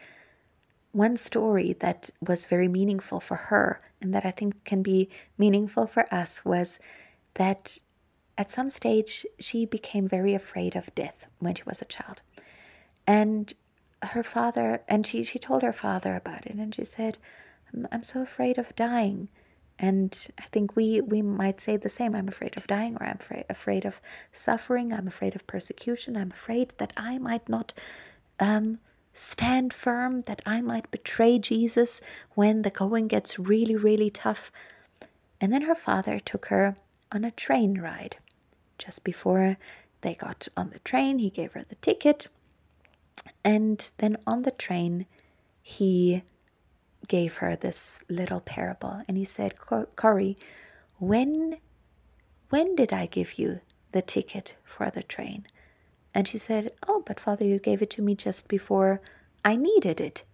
one 0.93 1.17
story 1.17 1.73
that 1.81 2.11
was 2.21 2.45
very 2.45 2.69
meaningful 2.69 3.21
for 3.21 3.37
her, 3.37 3.81
and 4.03 4.13
that 4.13 4.27
I 4.27 4.33
think 4.33 4.67
can 4.67 4.83
be 4.83 5.09
meaningful 5.39 5.87
for 5.87 6.05
us, 6.13 6.45
was 6.45 6.79
that 7.35 7.79
at 8.37 8.51
some 8.51 8.71
stage 8.71 9.27
she 9.39 9.65
became 9.65 10.09
very 10.09 10.35
afraid 10.35 10.75
of 10.75 10.95
death 10.95 11.27
when 11.39 11.55
she 11.55 11.63
was 11.65 11.81
a 11.81 11.87
child. 11.87 12.23
And 13.07 13.53
her 14.03 14.23
father, 14.23 14.83
and 14.89 15.07
she, 15.07 15.25
she 15.25 15.39
told 15.39 15.63
her 15.63 15.73
father 15.73 16.17
about 16.17 16.47
it, 16.47 16.55
and 16.55 16.75
she 16.75 16.85
said, 16.85 17.19
I'm, 17.73 17.87
I'm 17.93 18.03
so 18.03 18.23
afraid 18.23 18.59
of 18.59 18.75
dying. 18.77 19.29
And 19.79 20.29
I 20.39 20.43
think 20.43 20.77
we, 20.77 21.01
we 21.01 21.21
might 21.21 21.61
say 21.61 21.77
the 21.77 21.89
same. 21.89 22.15
I'm 22.15 22.29
afraid 22.29 22.57
of 22.57 22.67
dying, 22.67 22.97
or 23.01 23.07
I'm 23.07 23.19
afraid, 23.19 23.45
afraid 23.49 23.85
of 23.85 24.01
suffering. 24.31 24.93
I'm 24.93 25.09
afraid 25.09 25.35
of 25.35 25.47
persecution. 25.47 26.17
I'm 26.17 26.31
afraid 26.31 26.75
that 26.79 26.93
I 26.97 27.19
might 27.19 27.49
not 27.49 27.73
um, 28.39 28.79
stand 29.13 29.73
firm, 29.73 30.21
that 30.23 30.43
I 30.47 30.61
might 30.61 30.91
betray 30.91 31.39
Jesus 31.39 32.01
when 32.35 32.63
the 32.63 32.71
going 32.71 33.09
gets 33.09 33.39
really, 33.39 33.75
really 33.75 34.11
tough. 34.11 34.53
And 35.41 35.53
then 35.53 35.63
her 35.63 35.75
father 35.75 36.21
took 36.21 36.47
her 36.47 36.77
on 37.13 37.25
a 37.25 37.31
train 37.31 37.81
ride. 37.81 38.17
Just 38.79 39.05
before 39.05 39.57
they 40.01 40.15
got 40.15 40.49
on 40.57 40.71
the 40.71 40.81
train, 40.81 41.19
he 41.19 41.31
gave 41.31 41.53
her 41.53 41.63
the 41.63 41.77
ticket 41.77 42.29
and 43.45 43.91
then 43.99 44.17
on 44.27 44.43
the 44.43 44.51
train, 44.51 45.07
he 45.63 46.23
gave 47.07 47.37
her 47.37 47.55
this 47.55 48.01
little 48.09 48.41
parable 48.41 49.03
and 49.07 49.17
he 49.17 49.25
said, 49.25 49.55
Corrie, 49.59 50.39
when 50.99 51.57
when 52.51 52.77
did 52.77 52.93
I 52.93 53.07
give 53.07 53.39
you 53.39 53.61
the 53.91 54.03
ticket 54.03 54.55
for 54.65 54.91
the 54.91 55.03
train? 55.03 55.47
And 56.15 56.29
she 56.29 56.39
said, 56.39 56.73
Oh, 56.87 57.03
but 57.05 57.19
father, 57.19 57.45
you 57.45 57.59
gave 57.59 57.83
it 57.83 57.91
to 57.91 58.03
me 58.03 58.15
just 58.15 58.49
before 58.49 59.01
I 59.45 59.57
needed 59.57 60.01
it. 60.01 60.25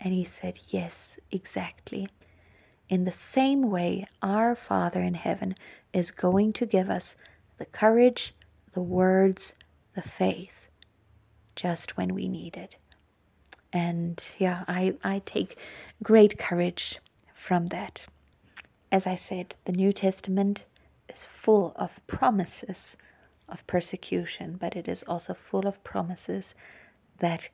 And 0.00 0.14
he 0.14 0.24
said, 0.24 0.58
Yes, 0.68 1.18
exactly. 1.30 2.08
In 2.88 3.04
the 3.04 3.12
same 3.12 3.70
way, 3.70 4.06
our 4.22 4.54
Father 4.54 5.00
in 5.00 5.14
heaven 5.14 5.54
is 5.92 6.10
going 6.10 6.52
to 6.54 6.66
give 6.66 6.88
us 6.88 7.16
the 7.58 7.66
courage, 7.66 8.34
the 8.72 8.80
words, 8.82 9.54
the 9.94 10.02
faith 10.02 10.68
just 11.58 11.96
when 11.96 12.14
we 12.14 12.28
need 12.28 12.56
it. 12.56 12.78
And 13.72 14.24
yeah, 14.38 14.64
I, 14.68 14.94
I 15.02 15.22
take 15.26 15.58
great 16.02 16.38
courage 16.38 17.00
from 17.34 17.66
that. 17.66 18.06
As 18.92 19.06
I 19.06 19.16
said, 19.16 19.56
the 19.64 19.72
New 19.72 19.92
Testament 19.92 20.64
is 21.08 21.24
full 21.24 21.72
of 21.76 22.00
promises 22.06 22.96
of 23.48 23.66
persecution, 23.66 24.56
but 24.58 24.76
it 24.76 24.86
is 24.86 25.02
also 25.08 25.34
full 25.34 25.66
of 25.66 25.82
promises 25.82 26.54
that 27.18 27.48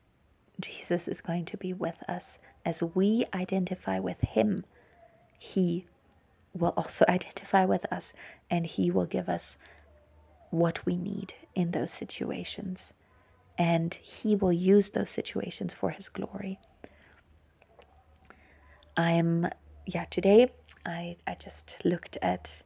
Jesus 0.61 1.07
is 1.07 1.19
going 1.19 1.45
to 1.45 1.57
be 1.57 1.73
with 1.73 2.03
us 2.07 2.37
as 2.63 2.83
we 2.83 3.25
identify 3.33 3.99
with 3.99 4.21
Him. 4.21 4.65
He 5.37 5.85
will 6.53 6.73
also 6.77 7.05
identify 7.07 7.65
with 7.65 7.85
us 7.91 8.13
and 8.49 8.65
He 8.65 8.91
will 8.91 9.05
give 9.05 9.29
us 9.29 9.57
what 10.49 10.85
we 10.85 10.95
need 10.95 11.33
in 11.53 11.71
those 11.71 11.91
situations. 11.91 12.93
And 13.57 13.93
He 13.93 14.35
will 14.35 14.53
use 14.53 14.91
those 14.91 15.09
situations 15.09 15.73
for 15.73 15.89
His 15.89 16.09
glory. 16.09 16.59
I'm, 18.97 19.49
yeah, 19.85 20.05
today 20.05 20.51
I, 20.85 21.17
I 21.27 21.35
just 21.35 21.83
looked 21.83 22.17
at, 22.21 22.63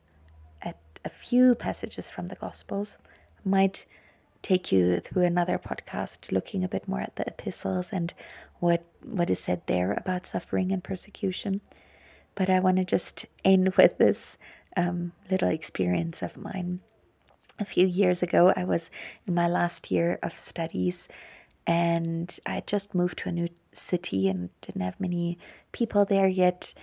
at 0.62 0.78
a 1.04 1.10
few 1.10 1.56
passages 1.56 2.10
from 2.10 2.28
the 2.28 2.36
Gospels. 2.36 2.98
Might 3.44 3.86
take 4.42 4.72
you 4.72 5.00
through 5.00 5.24
another 5.24 5.58
podcast 5.58 6.32
looking 6.32 6.64
a 6.64 6.68
bit 6.68 6.88
more 6.88 7.02
at 7.02 7.16
the 7.16 7.28
epistles 7.28 7.92
and 7.92 8.14
what 8.60 8.84
what 9.04 9.30
is 9.30 9.40
said 9.40 9.62
there 9.66 9.94
about 9.94 10.26
suffering 10.28 10.72
and 10.72 10.84
persecution. 10.84 11.62
But 12.40 12.50
I 12.50 12.62
want 12.62 12.78
to 12.78 12.86
just 12.86 13.26
end 13.44 13.76
with 13.76 13.98
this 13.98 14.38
um, 14.78 15.12
little 15.30 15.50
experience 15.50 16.22
of 16.22 16.38
mine. 16.38 16.80
A 17.60 17.66
few 17.66 17.86
years 17.86 18.24
ago, 18.24 18.54
I 18.56 18.64
was 18.64 18.90
in 19.28 19.34
my 19.34 19.50
last 19.50 19.92
year 19.92 20.18
of 20.24 20.38
studies 20.38 21.10
and 21.68 22.40
I 22.46 22.64
just 22.66 22.96
moved 22.96 23.18
to 23.20 23.30
a 23.30 23.34
new 23.34 23.50
city 23.74 24.30
and 24.30 24.50
didn't 24.62 24.84
have 24.84 25.02
many 25.02 25.38
people 25.74 26.06
there 26.06 26.30
yet. 26.30 26.74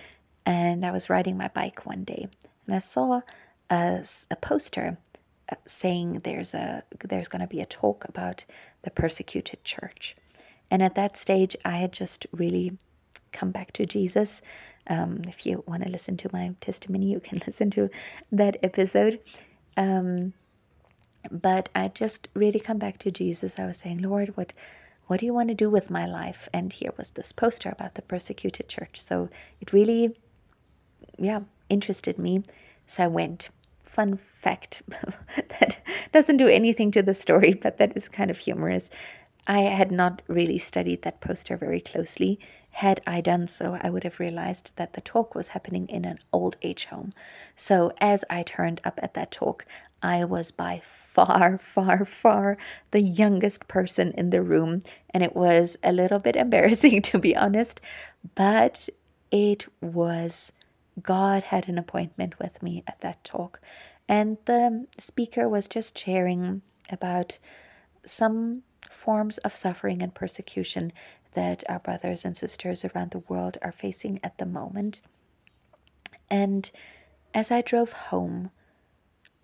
And 0.45 0.85
I 0.85 0.91
was 0.91 1.09
riding 1.09 1.37
my 1.37 1.47
bike 1.47 1.87
one 1.87 2.03
day 2.03 2.27
and 2.67 2.75
I 2.75 2.77
saw 2.77 3.21
a, 3.71 4.05
a 4.29 4.35
poster 4.35 4.99
uh, 5.51 5.55
saying 5.65 6.21
there's 6.23 6.53
a 6.53 6.83
there's 7.03 7.29
going 7.29 7.41
to 7.41 7.47
be 7.47 7.61
a 7.61 7.65
talk 7.65 8.05
about 8.07 8.45
the 8.83 8.91
persecuted 8.91 9.63
church. 9.63 10.15
And 10.69 10.83
at 10.83 10.93
that 10.93 11.17
stage, 11.17 11.55
I 11.65 11.77
had 11.77 11.93
just 11.93 12.27
really 12.31 12.77
come 13.31 13.49
back 13.49 13.71
to 13.73 13.87
Jesus. 13.87 14.43
Um, 14.89 15.21
if 15.27 15.45
you 15.45 15.63
want 15.67 15.83
to 15.83 15.89
listen 15.89 16.17
to 16.17 16.29
my 16.31 16.53
testimony, 16.61 17.11
you 17.11 17.19
can 17.19 17.41
listen 17.47 17.69
to 17.71 17.89
that 18.31 18.57
episode. 18.63 19.19
Um, 19.75 20.33
but 21.29 21.69
I 21.75 21.89
just 21.89 22.29
really 22.33 22.59
come 22.59 22.77
back 22.77 22.99
to 22.99 23.11
Jesus. 23.11 23.59
I 23.59 23.65
was 23.65 23.77
saying, 23.77 23.99
Lord, 23.99 24.35
what 24.37 24.53
what 25.07 25.21
do 25.21 25.25
you 25.25 25.33
want 25.33 25.47
to 25.49 25.55
do 25.55 25.69
with 25.69 25.89
my 25.89 26.05
life? 26.05 26.49
And 26.53 26.71
here 26.71 26.91
was 26.97 27.11
this 27.11 27.31
poster 27.31 27.69
about 27.69 27.95
the 27.95 28.01
persecuted 28.01 28.67
church. 28.67 28.99
So 28.99 29.29
it 29.61 29.71
really, 29.71 30.17
yeah, 31.17 31.41
interested 31.69 32.19
me. 32.19 32.43
So 32.85 33.03
I 33.05 33.07
went. 33.07 33.49
Fun 33.83 34.17
fact 34.17 34.81
that 35.37 35.77
doesn't 36.11 36.35
do 36.35 36.47
anything 36.47 36.91
to 36.91 37.01
the 37.01 37.13
story, 37.13 37.53
but 37.53 37.77
that 37.77 37.95
is 37.95 38.09
kind 38.09 38.29
of 38.29 38.37
humorous. 38.37 38.89
I 39.47 39.61
had 39.61 39.91
not 39.91 40.21
really 40.27 40.57
studied 40.57 41.03
that 41.03 41.21
poster 41.21 41.55
very 41.55 41.79
closely. 41.79 42.37
Had 42.77 43.01
I 43.07 43.21
done 43.21 43.47
so, 43.47 43.75
I 43.81 43.89
would 43.89 44.03
have 44.03 44.19
realized 44.19 44.73
that 44.75 44.93
the 44.93 45.01
talk 45.01 45.33
was 45.33 45.47
happening 45.47 45.87
in 45.87 46.05
an 46.05 46.19
old 46.31 46.57
age 46.61 46.85
home. 46.85 47.11
So, 47.55 47.91
as 47.99 48.23
I 48.29 48.43
turned 48.43 48.81
up 48.83 48.99
at 49.01 49.15
that 49.15 49.31
talk, 49.31 49.65
I 50.03 50.25
was 50.25 50.51
by 50.51 50.81
far, 50.83 51.57
far, 51.57 52.05
far 52.05 52.55
the 52.91 53.01
youngest 53.01 53.67
person 53.67 54.11
in 54.11 54.29
the 54.29 54.43
room, 54.43 54.81
and 55.09 55.23
it 55.23 55.35
was 55.35 55.75
a 55.83 55.91
little 55.91 56.19
bit 56.19 56.35
embarrassing 56.35 57.01
to 57.09 57.17
be 57.17 57.35
honest, 57.35 57.81
but 58.35 58.89
it 59.31 59.65
was 59.81 60.51
God 61.01 61.41
had 61.41 61.67
an 61.67 61.79
appointment 61.79 62.37
with 62.37 62.61
me 62.61 62.83
at 62.85 63.01
that 63.01 63.23
talk, 63.23 63.59
and 64.07 64.37
the 64.45 64.85
speaker 64.99 65.49
was 65.49 65.67
just 65.67 65.97
sharing 65.97 66.61
about 66.91 67.39
some 68.05 68.61
forms 68.87 69.39
of 69.39 69.55
suffering 69.55 70.03
and 70.03 70.13
persecution 70.13 70.93
that 71.37 71.63
our 71.69 71.77
brothers 71.77 72.25
and 72.25 72.35
sisters 72.35 72.83
around 72.83 73.11
the 73.11 73.19
world 73.29 73.59
are 73.61 73.71
facing 73.71 74.19
at 74.23 74.39
the 74.39 74.45
moment. 74.45 75.01
And 76.31 76.71
as 77.31 77.51
I 77.51 77.61
drove 77.61 77.91
home, 77.91 78.49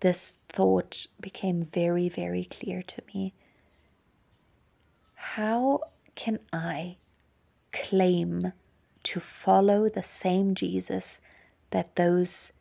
this 0.00 0.38
thought 0.48 1.06
became 1.20 1.62
very, 1.62 2.08
very 2.08 2.46
clear 2.46 2.82
to 2.82 3.02
me. 3.14 3.32
How 5.14 5.82
can 6.16 6.40
I 6.52 6.96
claim 7.72 8.52
to 9.04 9.20
follow 9.20 9.88
the 9.88 10.02
same 10.02 10.56
Jesus 10.56 11.20
that 11.70 11.94
those 11.94 12.52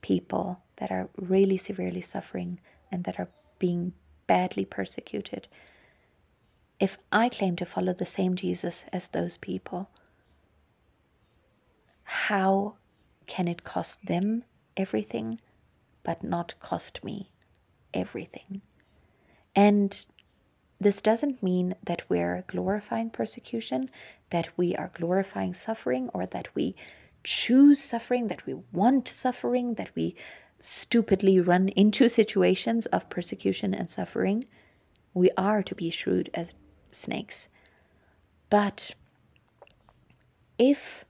people 0.00 0.60
that 0.76 0.92
are 0.92 1.08
really 1.16 1.56
severely 1.56 2.00
suffering 2.00 2.60
and 2.92 3.02
that 3.02 3.18
are 3.18 3.30
being 3.58 3.94
badly 4.28 4.64
persecuted 4.64 5.48
if 6.78 6.98
I 7.10 7.28
claim 7.28 7.56
to 7.56 7.64
follow 7.64 7.92
the 7.92 8.06
same 8.06 8.34
Jesus 8.34 8.84
as 8.92 9.08
those 9.08 9.36
people, 9.38 9.88
how 12.04 12.74
can 13.26 13.48
it 13.48 13.64
cost 13.64 14.06
them 14.06 14.44
everything 14.76 15.40
but 16.02 16.22
not 16.22 16.54
cost 16.60 17.02
me 17.02 17.30
everything? 17.94 18.62
And 19.54 20.06
this 20.78 21.00
doesn't 21.00 21.42
mean 21.42 21.74
that 21.82 22.02
we're 22.08 22.44
glorifying 22.46 23.10
persecution, 23.10 23.90
that 24.30 24.48
we 24.56 24.76
are 24.76 24.90
glorifying 24.94 25.54
suffering, 25.54 26.10
or 26.12 26.26
that 26.26 26.54
we 26.54 26.76
choose 27.24 27.82
suffering, 27.82 28.28
that 28.28 28.44
we 28.46 28.54
want 28.72 29.08
suffering, 29.08 29.74
that 29.74 29.90
we 29.96 30.14
stupidly 30.58 31.40
run 31.40 31.68
into 31.76 32.08
situations 32.08 32.86
of 32.86 33.08
persecution 33.08 33.74
and 33.74 33.88
suffering. 33.88 34.44
We 35.14 35.30
are 35.38 35.62
to 35.62 35.74
be 35.74 35.88
shrewd 35.88 36.28
as 36.34 36.52
snakes. 36.90 37.48
But 38.50 38.94
if 40.58 41.04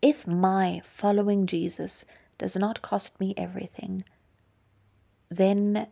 if 0.00 0.26
my 0.26 0.80
following 0.84 1.46
Jesus 1.46 2.04
does 2.38 2.56
not 2.56 2.82
cost 2.82 3.20
me 3.20 3.34
everything, 3.36 4.04
then 5.30 5.86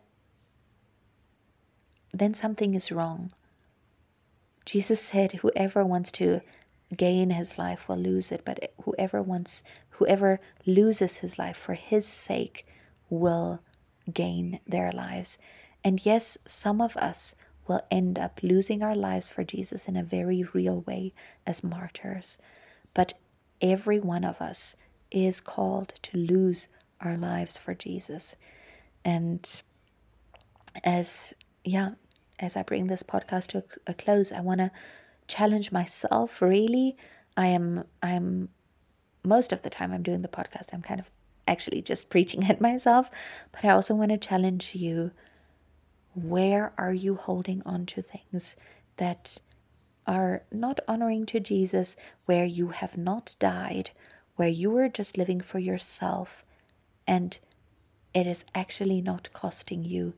then 2.13 2.33
something 2.33 2.73
is 2.73 2.91
wrong. 2.91 3.31
Jesus 4.65 5.01
said, 5.01 5.33
Whoever 5.33 5.85
wants 5.85 6.11
to 6.13 6.41
gain 6.95 7.29
his 7.29 7.57
life 7.57 7.87
will 7.87 7.97
lose 7.97 8.31
it, 8.31 8.43
but 8.45 8.73
whoever 8.83 9.21
wants 9.21 9.63
whoever 9.91 10.39
loses 10.65 11.17
his 11.17 11.39
life 11.39 11.57
for 11.57 11.73
his 11.73 12.05
sake 12.05 12.65
will 13.09 13.61
gain 14.11 14.59
their 14.67 14.91
lives. 14.91 15.37
And 15.83 16.05
yes, 16.05 16.37
some 16.45 16.81
of 16.81 16.97
us 16.97 17.35
will 17.71 17.81
end 17.89 18.19
up 18.19 18.41
losing 18.43 18.83
our 18.83 18.95
lives 18.95 19.29
for 19.29 19.45
Jesus 19.45 19.87
in 19.87 19.95
a 19.95 20.03
very 20.03 20.43
real 20.53 20.81
way 20.81 21.13
as 21.47 21.63
martyrs. 21.63 22.37
But 22.93 23.13
every 23.61 23.99
one 23.99 24.25
of 24.25 24.41
us 24.41 24.75
is 25.09 25.39
called 25.39 25.93
to 26.03 26.17
lose 26.17 26.67
our 26.99 27.15
lives 27.15 27.57
for 27.57 27.73
Jesus. 27.73 28.35
And 29.05 29.49
as, 30.83 31.33
yeah, 31.63 31.91
as 32.39 32.57
I 32.57 32.63
bring 32.63 32.87
this 32.87 33.03
podcast 33.03 33.47
to 33.47 33.63
a, 33.87 33.93
close, 33.93 34.33
I 34.33 34.41
want 34.41 34.59
to 34.59 34.71
challenge 35.27 35.71
myself 35.71 36.41
really. 36.41 36.97
I 37.37 37.47
am, 37.47 37.85
I'm, 38.03 38.49
most 39.23 39.53
of 39.53 39.61
the 39.61 39.69
time 39.69 39.93
I'm 39.93 40.03
doing 40.03 40.23
the 40.23 40.27
podcast, 40.27 40.73
I'm 40.73 40.81
kind 40.81 40.99
of 40.99 41.09
actually 41.47 41.81
just 41.81 42.09
preaching 42.09 42.43
at 42.49 42.59
myself, 42.59 43.09
but 43.53 43.63
I 43.63 43.69
also 43.69 43.95
want 43.95 44.11
to 44.11 44.17
challenge 44.17 44.75
you 44.75 45.11
where 46.13 46.73
are 46.77 46.93
you 46.93 47.15
holding 47.15 47.61
on 47.65 47.85
to 47.87 48.01
things 48.01 48.55
that 48.97 49.37
are 50.07 50.43
not 50.51 50.79
honoring 50.87 51.25
to 51.27 51.39
Jesus, 51.39 51.95
where 52.25 52.45
you 52.45 52.69
have 52.69 52.97
not 52.97 53.35
died, 53.39 53.91
where 54.35 54.49
you 54.49 54.75
are 54.77 54.89
just 54.89 55.17
living 55.17 55.41
for 55.41 55.59
yourself, 55.59 56.43
and 57.07 57.37
it 58.13 58.27
is 58.27 58.43
actually 58.53 59.01
not 59.01 59.31
costing 59.33 59.85
you 59.85 60.13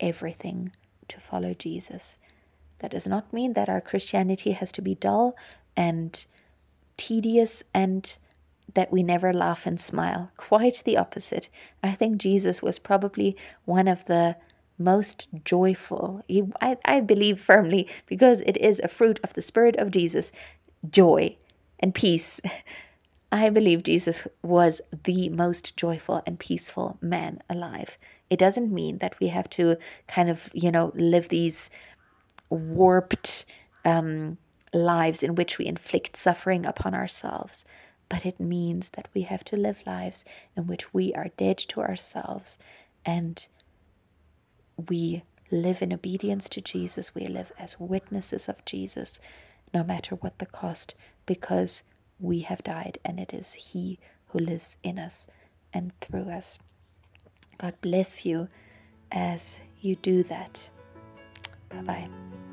everything 0.00 0.72
to 1.08 1.20
follow 1.20 1.54
Jesus? 1.54 2.16
That 2.80 2.90
does 2.90 3.06
not 3.06 3.32
mean 3.32 3.54
that 3.54 3.68
our 3.68 3.80
Christianity 3.80 4.52
has 4.52 4.70
to 4.72 4.82
be 4.82 4.94
dull 4.94 5.36
and 5.76 6.24
tedious 6.96 7.62
and 7.72 8.16
that 8.74 8.92
we 8.92 9.02
never 9.02 9.32
laugh 9.32 9.66
and 9.66 9.80
smile. 9.80 10.30
Quite 10.36 10.82
the 10.84 10.96
opposite. 10.96 11.48
I 11.82 11.92
think 11.92 12.18
Jesus 12.18 12.62
was 12.62 12.78
probably 12.78 13.36
one 13.64 13.88
of 13.88 14.04
the 14.04 14.36
most 14.78 15.28
joyful. 15.44 16.22
I, 16.60 16.76
I 16.84 17.00
believe 17.00 17.40
firmly, 17.40 17.88
because 18.06 18.40
it 18.42 18.56
is 18.56 18.80
a 18.80 18.88
fruit 18.88 19.20
of 19.22 19.34
the 19.34 19.42
Spirit 19.42 19.76
of 19.76 19.90
Jesus, 19.90 20.32
joy 20.88 21.36
and 21.80 21.94
peace. 21.94 22.40
I 23.32 23.50
believe 23.50 23.82
Jesus 23.82 24.26
was 24.42 24.80
the 25.04 25.28
most 25.28 25.76
joyful 25.76 26.22
and 26.24 26.38
peaceful 26.38 26.96
man 27.02 27.42
alive. 27.50 27.98
It 28.30 28.38
doesn't 28.38 28.72
mean 28.72 28.98
that 28.98 29.18
we 29.20 29.28
have 29.28 29.50
to 29.50 29.76
kind 30.06 30.30
of, 30.30 30.48
you 30.54 30.70
know, 30.70 30.92
live 30.94 31.28
these 31.28 31.70
warped 32.48 33.44
um, 33.84 34.38
lives 34.72 35.22
in 35.22 35.34
which 35.34 35.58
we 35.58 35.66
inflict 35.66 36.16
suffering 36.16 36.64
upon 36.64 36.94
ourselves. 36.94 37.66
But 38.08 38.24
it 38.24 38.40
means 38.40 38.90
that 38.90 39.08
we 39.12 39.22
have 39.22 39.44
to 39.44 39.56
live 39.56 39.82
lives 39.86 40.24
in 40.56 40.66
which 40.66 40.94
we 40.94 41.12
are 41.12 41.28
dead 41.36 41.58
to 41.58 41.80
ourselves 41.80 42.58
and 43.04 43.46
we 44.88 45.22
live 45.50 45.82
in 45.82 45.92
obedience 45.92 46.48
to 46.50 46.60
Jesus, 46.60 47.14
we 47.14 47.26
live 47.26 47.52
as 47.58 47.80
witnesses 47.80 48.48
of 48.48 48.64
Jesus, 48.64 49.18
no 49.72 49.82
matter 49.82 50.14
what 50.14 50.38
the 50.38 50.46
cost, 50.46 50.94
because 51.26 51.82
we 52.20 52.40
have 52.40 52.62
died 52.62 52.98
and 53.04 53.18
it 53.18 53.32
is 53.32 53.54
He 53.54 53.98
who 54.28 54.38
lives 54.38 54.76
in 54.82 54.98
us 54.98 55.26
and 55.72 55.92
through 56.00 56.30
us. 56.30 56.58
God 57.58 57.74
bless 57.80 58.24
you 58.24 58.48
as 59.10 59.60
you 59.80 59.96
do 59.96 60.22
that. 60.24 60.68
Bye 61.68 61.82
bye. 61.82 62.47